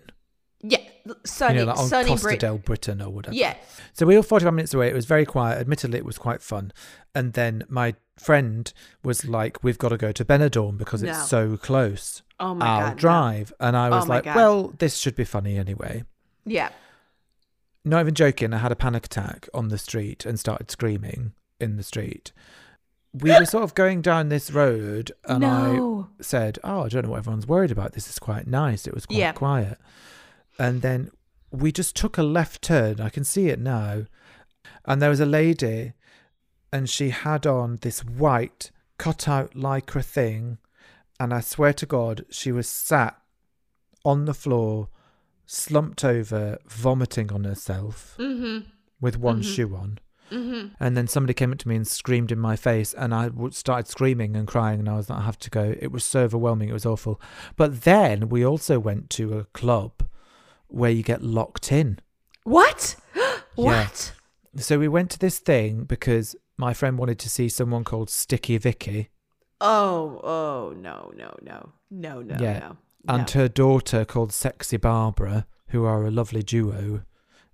[0.67, 0.79] Yeah.
[1.25, 3.35] Sunny, you know, like sunny Costa Brit- del Britain or whatever.
[3.35, 3.55] Yeah.
[3.93, 4.87] So we were 45 minutes away.
[4.87, 5.59] It was very quiet.
[5.59, 6.71] Admittedly, it was quite fun.
[7.13, 8.71] And then my friend
[9.03, 11.09] was like, We've got to go to Benidorm because No.
[11.11, 12.23] it's so close.
[12.39, 12.89] Oh my I'll god.
[12.89, 12.95] no.
[12.95, 13.53] drive.
[13.59, 14.35] And I Oh was my like, God.
[14.35, 16.03] Well, this should be funny anyway.
[16.45, 16.69] Yeah.
[17.83, 18.51] Not even joking.
[18.53, 22.31] I had a panic attack on the street and started screaming in the street.
[23.13, 26.09] We were sort of going down this road, and no.
[26.19, 27.93] I said, "Oh, I don't know what everyone's worried about.
[27.93, 28.87] This is quite nice.
[28.87, 29.31] It was quite Yeah.
[29.33, 29.77] quiet."
[30.57, 31.11] And then
[31.51, 32.99] we just took a left turn.
[33.01, 34.05] I can see it now.
[34.85, 35.93] And there was a lady,
[36.71, 40.57] and she had on this white cut-out lycra thing,
[41.19, 43.19] and I swear to God, she was sat
[44.03, 44.89] on the floor,
[45.45, 48.67] slumped over, vomiting on herself Mm-hmm.
[49.01, 49.55] with one Mhm.
[49.55, 49.99] shoe on.
[50.79, 53.87] And then somebody came up to me and screamed in my face, and I started
[53.87, 55.75] screaming and crying, and I was like, I have to go.
[55.79, 56.69] It was so overwhelming.
[56.69, 57.21] It was awful.
[57.55, 59.93] But then we also went to a club
[60.67, 61.99] where you get locked in.
[62.43, 62.95] What?
[63.55, 64.13] what?
[64.57, 68.57] So we went to this thing because my friend wanted to see someone called Sticky
[68.57, 69.09] Vicky
[69.61, 72.59] Oh, oh, no, no, no, no, no, Yeah.
[72.59, 72.77] no.
[73.07, 73.41] and no.
[73.41, 77.03] her daughter called Sexy Barbara, who are a lovely duo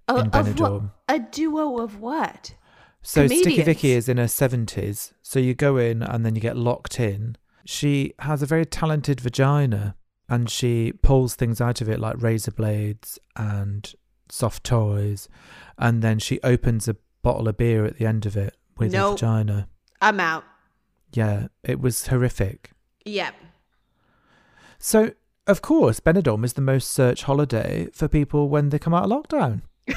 [0.07, 0.91] Oh, in of what- Benidorm.
[1.07, 2.55] a duo of what?
[3.03, 5.13] So Sticky Vicky is in her seventies.
[5.21, 7.35] So you go in and then you get locked in.
[7.65, 9.95] She has a very talented vagina
[10.31, 13.93] and she pulls things out of it like razor blades and
[14.29, 15.27] soft toys.
[15.77, 19.11] And then she opens a bottle of beer at the end of it with her
[19.11, 19.67] vagina.
[20.01, 20.45] I'm out.
[21.11, 22.71] Yeah, it was horrific.
[23.03, 23.35] Yep.
[24.79, 25.11] So
[25.47, 29.09] of course, Benidorm is the most searched holiday for people when they come out of
[29.11, 29.63] lockdown.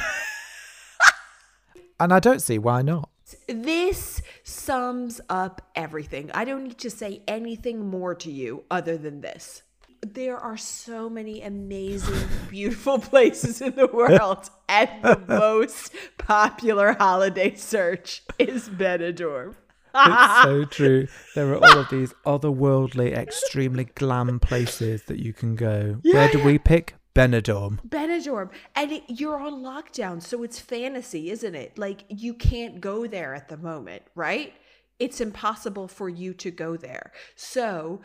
[2.00, 3.08] and I don't see why not.
[3.46, 6.32] This sums up everything.
[6.34, 9.62] I don't need to say anything more to you other than this.
[10.04, 17.54] There are so many amazing, beautiful places in the world, and the most popular holiday
[17.54, 19.54] search is Benidorm.
[19.94, 21.08] It's so true.
[21.34, 26.00] There are all of these otherworldly, extremely glam places that you can go.
[26.02, 26.96] Yeah, Where do we pick?
[27.14, 27.80] Benidorm.
[27.88, 31.78] Benidorm, and it, you're on lockdown, so it's fantasy, isn't it?
[31.78, 34.52] Like you can't go there at the moment, right?
[34.98, 37.12] It's impossible for you to go there.
[37.36, 38.00] So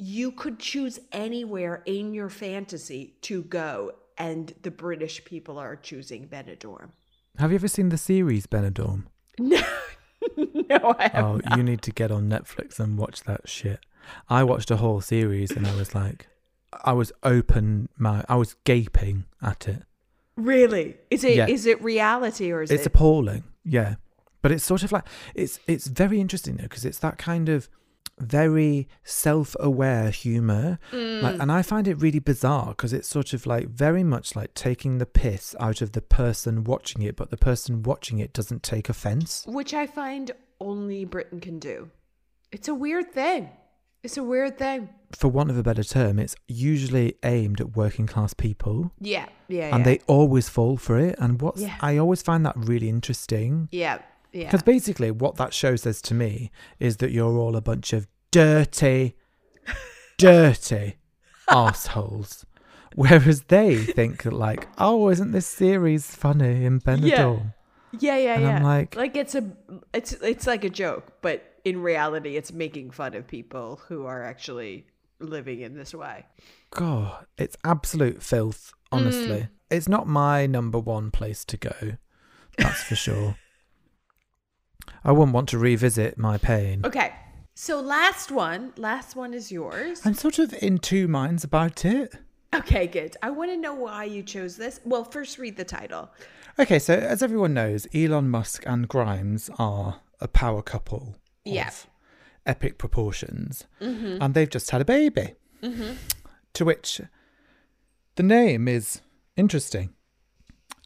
[0.00, 6.26] you could choose anywhere in your fantasy to go, and the British people are choosing
[6.28, 6.90] Benidorm.
[7.38, 9.04] Have you ever seen the series Benidorm?
[9.38, 9.62] No,
[10.36, 13.80] no, I have Oh, you need to get on Netflix and watch that shit.
[14.28, 16.28] I watched a whole series and I was like,
[16.84, 19.82] I was open, my, I was gaping at it.
[20.36, 20.96] really.
[21.10, 21.72] Is it is Yeah.
[21.72, 22.86] it reality or is it's it?
[22.86, 23.96] It's appalling yeah
[24.42, 27.68] but it's sort of like it's it's very interesting though because it's that kind of
[28.20, 31.22] very self-aware humor Mm.
[31.22, 34.54] like, and i find it really bizarre because it's sort of like very much like
[34.54, 38.62] taking the piss out of the person watching it but the person watching it doesn't
[38.62, 40.30] take offense which I find
[40.60, 41.90] only Britain can do.
[42.52, 43.48] It's a weird thing.
[44.02, 44.88] It's a weird thing.
[45.16, 49.74] for want of a better term it's usually aimed at working class people Yeah, yeah,
[49.74, 49.84] and yeah.
[49.84, 51.76] they always fall for it and what's Yeah.
[51.80, 53.98] i always find that really interesting yeah,
[54.32, 54.44] yeah.
[54.44, 58.06] Because basically, what that show says to me is that you're all a bunch of
[58.30, 59.16] dirty,
[60.18, 60.96] dirty
[61.48, 62.44] assholes.
[62.94, 67.54] Whereas they think that, like, oh, isn't this series funny in Benidorm?
[67.98, 68.34] Yeah, yeah, yeah.
[68.34, 68.56] And yeah.
[68.56, 69.50] I'm like- like it's a,
[69.92, 74.24] it's it's like a joke, but in reality, it's making fun of people who are
[74.24, 74.86] actually
[75.18, 76.26] living in this way.
[76.70, 79.40] God, it's absolute filth, honestly.
[79.40, 79.48] Mm.
[79.70, 81.96] It's not my number one place to go.
[82.58, 83.36] That's for sure.
[85.04, 86.82] I wouldn't want to revisit my pain.
[86.84, 87.12] Okay,
[87.54, 90.02] so last one, last one is yours.
[90.04, 92.14] I'm sort of in two minds about it.
[92.54, 93.16] Okay, good.
[93.22, 94.80] I want to know why you chose this.
[94.84, 96.10] Well, first read the title.
[96.58, 101.14] Okay, so as everyone knows, Elon Musk and Grimes are a power couple
[101.46, 101.70] of Yeah.
[102.44, 104.18] epic proportions, mm-hmm.
[104.20, 105.34] and they've just had a baby.
[105.62, 105.92] Mm-hmm.
[106.54, 107.00] To which
[108.16, 109.00] the name is
[109.36, 109.94] interesting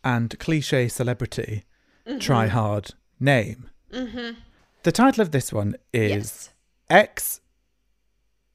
[0.05, 1.65] and cliche celebrity,
[2.07, 2.19] mm-hmm.
[2.19, 3.71] try hard name.
[3.95, 4.41] Mm-hmm.
[4.83, 6.51] The title of this one is Yes.
[6.91, 7.41] X.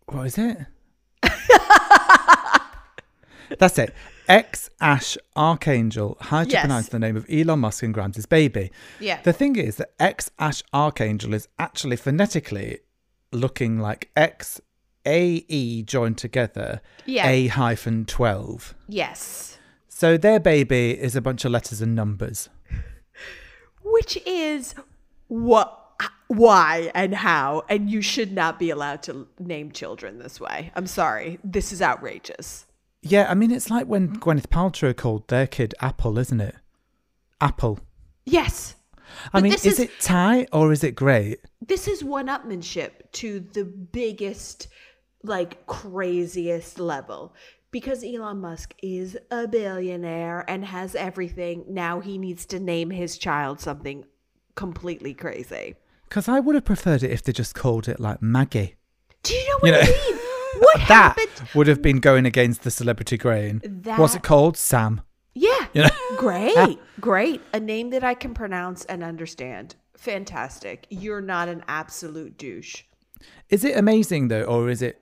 [0.08, 0.58] What is it?
[3.58, 3.94] That's it.
[4.28, 6.18] X Ash Archangel.
[6.22, 6.62] How to Yes.
[6.62, 8.72] pronounce the name of Elon Musk and Grimes' baby.
[9.00, 9.22] Yeah.
[9.24, 12.80] The thing is that X Ash Archangel is actually phonetically
[13.32, 14.62] looking like X
[15.08, 17.28] A E joined together, Yeah.
[17.28, 18.76] A hyphen 12.
[18.88, 19.56] yes.
[19.88, 22.48] So their baby is a bunch of letters and numbers.
[23.84, 24.76] Which is
[25.30, 25.80] what,
[26.28, 30.72] why, and how, and you should not be allowed to name children this way.
[30.76, 31.40] I'm sorry.
[31.44, 32.66] This is outrageous.
[33.02, 36.56] Yeah, I mean, it's like when Gwyneth Paltrow called their kid Apple, isn't it?
[37.40, 37.80] Apple.
[38.26, 38.76] Yes.
[39.34, 41.40] I But mean, is is- it tight or is it great?
[41.66, 44.68] this is one-upmanship to the biggest
[45.24, 47.34] like craziest level
[47.72, 53.18] because Elon Musk is a billionaire and has everything now he needs to name his
[53.18, 54.06] child something
[54.60, 55.76] completely crazy
[56.08, 58.76] Because I would have preferred it if they just called it like Maggie.
[59.24, 60.20] do you know what You know, I mean
[60.60, 63.62] what that happened would have been going against the celebrity grain.
[63.96, 64.58] What's it called?
[64.58, 65.02] Sam.
[65.34, 65.90] yeah You know?
[66.18, 72.38] great great a name that I can pronounce and understand fantastic you're not an absolute
[72.38, 72.84] douche
[73.50, 75.02] Is it amazing though, or is it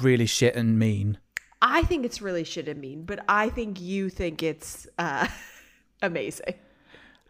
[0.00, 1.18] really shit and mean?
[1.60, 5.26] I think it's really shit and mean, but I think you think it's uh,
[6.02, 6.54] amazing.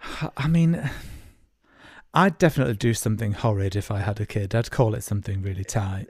[0.37, 0.91] I mean,
[2.17, 4.55] I'd definitely do something horrid if I had a kid.
[4.55, 6.07] I'd call it something really tight.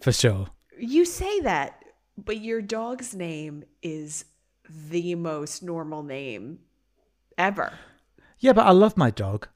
[0.00, 0.48] For sure.
[0.78, 1.84] You say that,
[2.16, 4.24] but your dog's name is
[4.68, 6.60] the most normal name
[7.36, 7.74] ever.
[8.38, 9.48] Yeah, but I love my dog.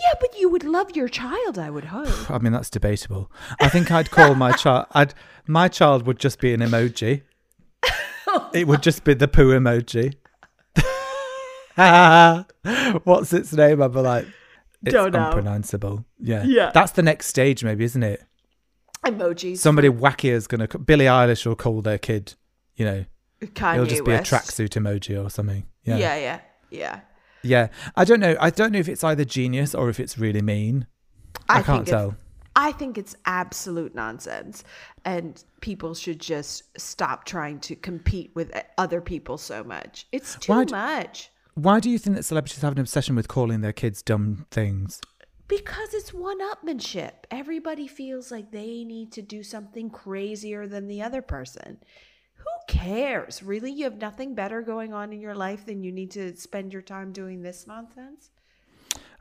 [0.00, 2.30] Yeah, but you would love your child, I would hope.
[2.30, 3.30] I mean, that's debatable.
[3.60, 4.86] I think I'd call my child.
[4.92, 5.14] I'd
[5.46, 7.22] my child would just be an emoji.
[8.52, 10.14] it would just be the poo emoji.
[13.04, 13.82] What's its name?
[13.82, 14.26] I'd be like,
[14.84, 15.26] it's Don't know.
[15.26, 16.04] unpronounceable.
[16.18, 16.70] Yeah, Yeah.
[16.72, 18.22] That's the next stage, maybe, isn't it?
[19.04, 19.58] Emojis.
[19.58, 20.68] Somebody wacky is gonna.
[20.68, 22.34] Billie Eilish will call their kid.
[22.76, 23.04] You know,
[23.42, 24.32] Kanye it'll just be West.
[24.32, 25.64] a tracksuit emoji or something.
[25.84, 25.96] Yeah.
[25.96, 26.16] Yeah.
[26.16, 27.00] yeah, yeah,
[27.42, 27.68] Yeah.
[27.96, 28.36] I don't know.
[28.40, 30.86] I don't know if it's either genius or if it's really mean.
[31.48, 32.16] I, I can't tell.
[32.54, 34.62] I think it's absolute nonsense,
[35.04, 40.06] and people should just stop trying to compete with other people so much.
[40.12, 41.30] It's too Why much.
[41.54, 45.00] Why do you think that celebrities have an obsession with calling their kids dumb things?
[45.48, 47.12] Because it's one upmanship.
[47.30, 51.78] Everybody feels like they need to do something crazier than the other person.
[52.36, 53.42] Who cares?
[53.42, 53.70] Really?
[53.70, 56.80] You have nothing better going on in your life than you need to spend your
[56.82, 58.30] time doing this nonsense?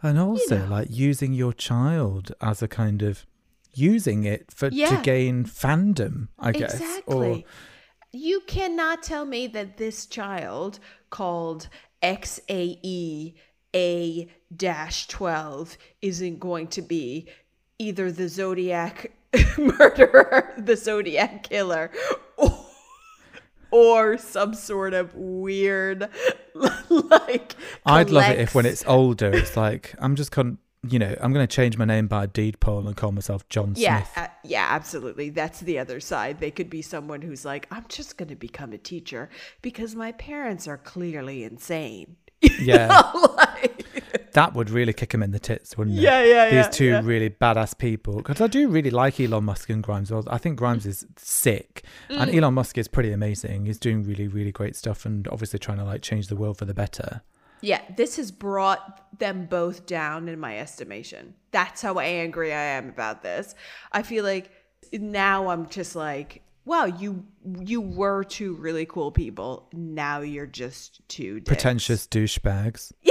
[0.01, 0.67] And also, know.
[0.67, 3.25] like using your child as a kind of
[3.73, 6.73] using it for to gain fandom, I guess.
[6.73, 7.45] Exactly.
[8.11, 10.79] you cannot tell me that this child
[11.09, 11.67] called
[12.03, 13.33] XAE
[13.75, 17.27] A dash 12 isn't going to be
[17.79, 19.11] either the Zodiac
[19.57, 21.91] murderer, the Zodiac killer,
[22.37, 22.65] or,
[23.71, 26.09] or some sort of weird,
[26.89, 27.55] like.
[27.85, 30.57] I'd love it if when it's older, it's like I'm just con-
[30.89, 33.73] you know, I'm going to change my name by deed poll and call myself John
[33.75, 34.11] Yeah, Smith.
[34.17, 35.29] uh, yeah, absolutely.
[35.29, 36.39] That's the other side.
[36.39, 39.29] They could be someone who's like, I'm just going to become a teacher
[39.61, 42.15] because my parents are clearly insane.
[42.59, 42.87] Yeah,
[43.37, 43.77] Like-
[44.33, 46.01] that would really kick him in the tits, wouldn't it?
[46.01, 47.01] Yeah, yeah, These yeah, two yeah.
[47.03, 48.15] really badass people.
[48.15, 50.11] Because I do really like Elon Musk and Grimes.
[50.11, 52.37] I think Grimes is sick, and Mm.
[52.37, 53.65] Elon Musk is pretty amazing.
[53.65, 56.65] He's doing really, really great stuff, and obviously trying to like change the world for
[56.65, 57.21] the better.
[57.61, 61.35] Yeah, this has brought them both down in my estimation.
[61.51, 63.55] That's how angry I am about this.
[63.91, 64.51] I feel like
[64.93, 67.25] now I'm just like, wow, you
[67.59, 69.69] you were two really cool people.
[69.73, 71.47] Now you're just two dicks.
[71.47, 72.91] Pretentious douchebags.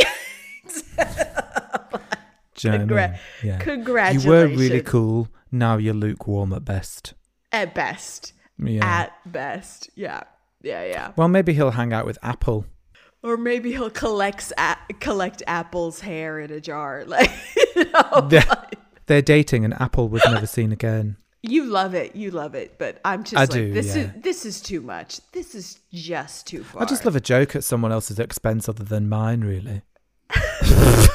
[2.57, 3.59] Do you know what I Congra- Yeah.
[3.59, 4.25] Congratulations.
[4.25, 5.29] You were really cool.
[5.51, 7.15] Now you're lukewarm at best.
[7.53, 8.35] At best.
[8.59, 8.85] Yeah.
[8.85, 9.91] At best.
[9.95, 10.23] Yeah.
[10.63, 11.13] Yeah, yeah.
[11.17, 12.67] well, maybe he'll hang out with Apple.
[13.23, 17.05] Or maybe he'll collect a- collect Apple's hair in a jar.
[17.07, 17.31] Like,
[17.77, 21.17] you know, They're, like- they're dating, and Apple was never seen again.
[21.43, 24.03] you love it, you love it, but I'm just I like do, this yeah.
[24.03, 25.21] is this is too much.
[25.33, 26.83] This is just too far.
[26.83, 29.83] I just love a joke at someone else's expense other than mine, really.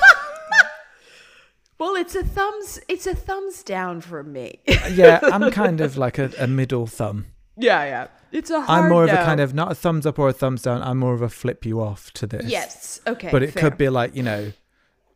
[1.78, 4.62] Well, it's a thumbs it's a thumbs down from me.
[4.92, 7.26] Yeah, I'm kind of like a, a middle thumb.
[7.58, 8.08] Yeah, yeah.
[8.32, 10.34] It's a hard I'm more of a kind of not a thumbs up or a
[10.34, 10.82] thumbs down.
[10.82, 12.46] I'm more of a flip you off to this.
[12.46, 13.00] Yes.
[13.08, 13.30] Okay.
[13.32, 13.64] but it fair.
[13.64, 14.52] could be like you know,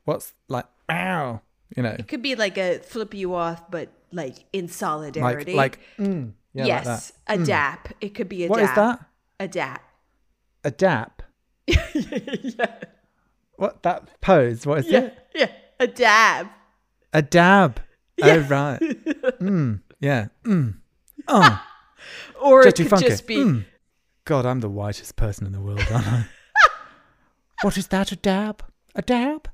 [0.05, 1.41] what's like ow,
[1.75, 5.53] you know, it could be like a flip you off, but like in solidarity.
[5.53, 7.13] like mm, yeah, like yes.
[7.27, 7.41] Mm.
[7.41, 7.93] a dap.
[7.99, 8.69] It could be a What dap.
[8.69, 9.05] is that?
[9.41, 9.83] A dap.
[10.63, 11.21] A dap.
[11.67, 12.75] yeah.
[13.55, 14.65] What that pose?
[14.65, 14.99] What is Yeah.
[14.99, 15.17] it?
[15.35, 15.51] Yeah.
[15.79, 16.47] A dab.
[17.13, 17.81] A dab.
[18.21, 18.79] Oh right.
[19.41, 20.27] mm, yeah.
[20.45, 20.75] Mm.
[21.27, 21.61] Oh,
[22.41, 23.07] Or just it could funky.
[23.07, 23.65] just be Mm.
[24.25, 26.25] God, I'm the whitest person in the world, aren't I?
[27.61, 28.11] what is that?
[28.11, 28.63] A dab?
[28.95, 29.49] A dab?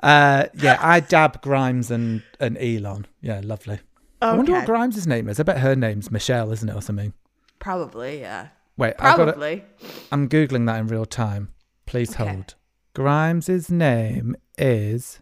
[0.00, 3.06] Uh, yeah, I dab Grimes and, and Elon.
[3.20, 3.80] Yeah, lovely.
[4.20, 4.66] I wonder what Okay.
[4.66, 5.40] Grimes' name is.
[5.40, 7.12] I bet her name's Michelle, isn't it, or something?
[7.58, 8.48] Probably, yeah.
[8.76, 9.24] Wait, I've got.
[9.28, 9.64] Probably.
[10.10, 11.48] I'm googling that in real time.
[11.86, 12.24] Please Okay.
[12.28, 12.54] hold.
[12.94, 15.20] Grimes' name is.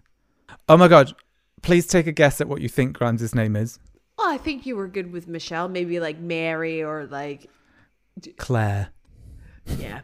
[0.68, 1.14] Oh my god!
[1.62, 3.78] Please take a guess at what you think Grimes' name is.
[4.20, 5.68] Well, I think you were good with Michelle.
[5.68, 7.48] Maybe like Mary or like
[8.36, 8.88] Claire.
[9.78, 10.00] yeah,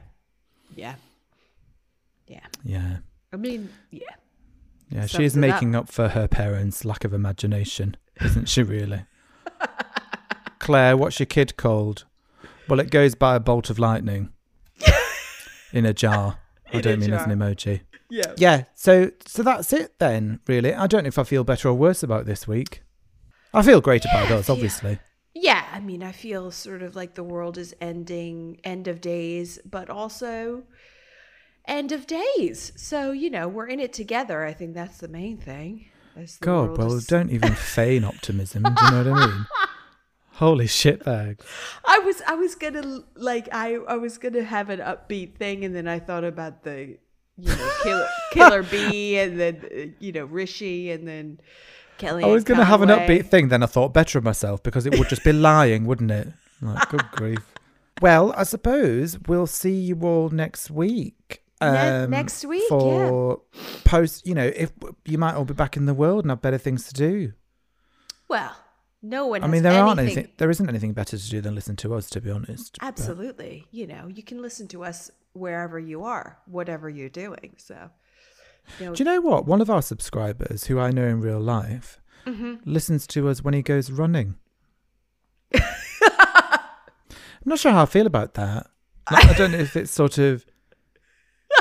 [0.75, 0.95] yeah,
[2.27, 2.47] yeah.
[2.65, 2.97] Yeah,
[3.33, 4.01] I mean, yeah.
[4.91, 5.01] yeah.
[5.01, 5.51] Sums She is it up.
[5.51, 8.63] making up for her parents' lack of imagination, isn't she?
[8.63, 9.05] Really.
[10.61, 12.07] Claire, what's your kid called?
[12.69, 14.31] Well, it goes by a bolt of lightning
[15.75, 16.39] in a jar.
[16.73, 17.83] I don't mean as an emoji.
[18.09, 18.33] Yeah.
[18.39, 20.73] Yeah, so so that's it then, really.
[20.75, 22.83] I don't know if I feel better or worse about this week.
[23.57, 24.99] I feel great about us, obviously.
[25.35, 29.59] Yeah, I mean, I feel sort of like the world is ending, end of days,
[29.65, 30.65] but also
[31.67, 32.73] end of days.
[32.77, 34.45] So, you know, we're in it together.
[34.45, 35.87] I think that's the main thing.
[36.41, 38.63] God, well, is- don't even feign optimism.
[38.63, 39.47] Do you know what I mean?
[40.33, 41.41] Holy shitbag.
[41.87, 45.75] I was I was gonna like I I was gonna have an upbeat thing and
[45.75, 46.99] then I thought about the
[47.39, 51.41] you know, Killer, Killer B, and then uh, you know Rishi, and then
[51.99, 52.25] Kelly.
[52.25, 54.87] I was going to have an upbeat thing, then I thought better of myself because
[54.87, 56.29] it would just be lying, wouldn't it?
[56.61, 57.39] Like, good grief.
[58.03, 61.43] Well, I suppose we'll see you all next week.
[61.63, 63.09] Ne- um, next week, yeah.
[63.09, 63.41] for
[63.85, 64.27] post.
[64.27, 64.73] You know, if
[65.07, 67.33] you might all be back in the world and have better things to do.
[68.29, 68.55] Well,
[69.03, 69.43] no one.
[69.43, 70.33] I mean, there aren't anything- anything.
[70.37, 72.77] There isn't anything better to do than listen to us, to be honest.
[72.79, 73.67] But- Absolutely.
[73.71, 77.55] You know, you can listen to us wherever you are, whatever you're doing.
[77.57, 77.91] So,
[78.81, 79.47] you know, Do you know what?
[79.47, 82.55] One of our subscribers, who I know in real life, Mm-hmm.
[82.69, 84.35] listens to us when he goes running.
[85.55, 85.61] I'm
[87.45, 88.67] not sure how I feel about that.
[89.07, 90.45] I don't know if it's sort of,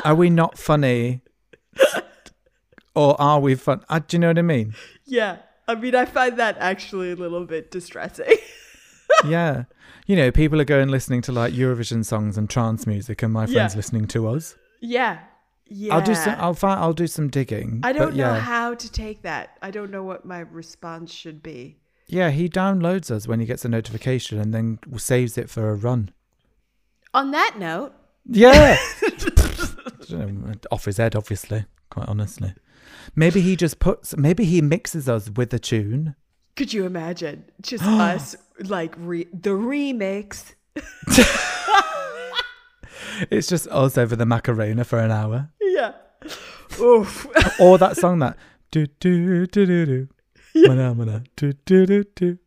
[0.04, 1.20] are we not funny,
[2.96, 3.84] or are we fun?
[3.88, 4.74] Uh, do you know what I mean?
[5.04, 5.38] yeah.
[5.68, 8.36] I mean, I find that actually a little bit distressing.
[9.26, 9.64] yeah.
[10.06, 13.46] You know, people are going listening to like Eurovision songs and trance music, and my
[13.46, 13.76] friends Yeah.
[13.76, 14.56] listening to us.
[14.80, 15.18] yeah.
[15.68, 15.94] Yeah.
[15.94, 16.36] I'll do some.
[16.38, 16.78] I'll find.
[16.80, 17.80] I'll do some digging.
[17.82, 18.38] I don't know yeah.
[18.38, 19.58] how to take that.
[19.62, 21.78] I don't know what my response should be.
[22.06, 25.74] Yeah, he downloads us when he gets a notification and then saves it for a
[25.74, 26.12] run.
[27.12, 27.94] On that note,
[28.24, 28.76] Yeah.
[30.70, 32.54] Off his head, obviously, quite honestly.
[33.16, 36.14] Maybe he just puts, maybe he mixes us with a tune.
[36.54, 40.54] could you imagine just us like re- the remix?
[43.30, 45.48] It's just us over the Macarena for an hour.
[45.76, 45.92] Yeah.
[46.80, 47.26] Oof.
[47.60, 48.36] Or that song that.
[48.70, 50.08] Do, do, do, do, do.
[50.66, 52.38] Mana, mana, do, do, do, do.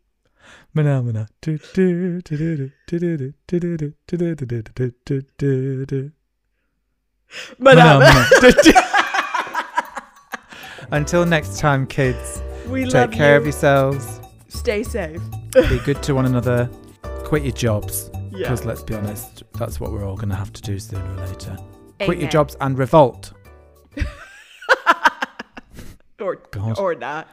[0.74, 4.92] Mana, mana, do, do, do, do, do, do, do, do, do, do, do, do, do,
[5.06, 6.12] do, do, do.
[7.60, 8.72] Mana, mana, do.
[10.92, 13.38] Until next time, kids, We take love care you.
[13.38, 14.20] of yourselves.
[14.48, 15.22] Stay safe.
[15.54, 16.68] Be good to one another.
[17.26, 18.10] Quit your jobs.
[18.32, 18.40] Yeah.
[18.50, 21.28] Because let's be honest, that's what we're all going to have to do sooner or
[21.28, 21.56] later.
[22.06, 23.34] Quit your jobs and revolt.
[26.22, 26.78] Or God.
[26.78, 27.30] or not.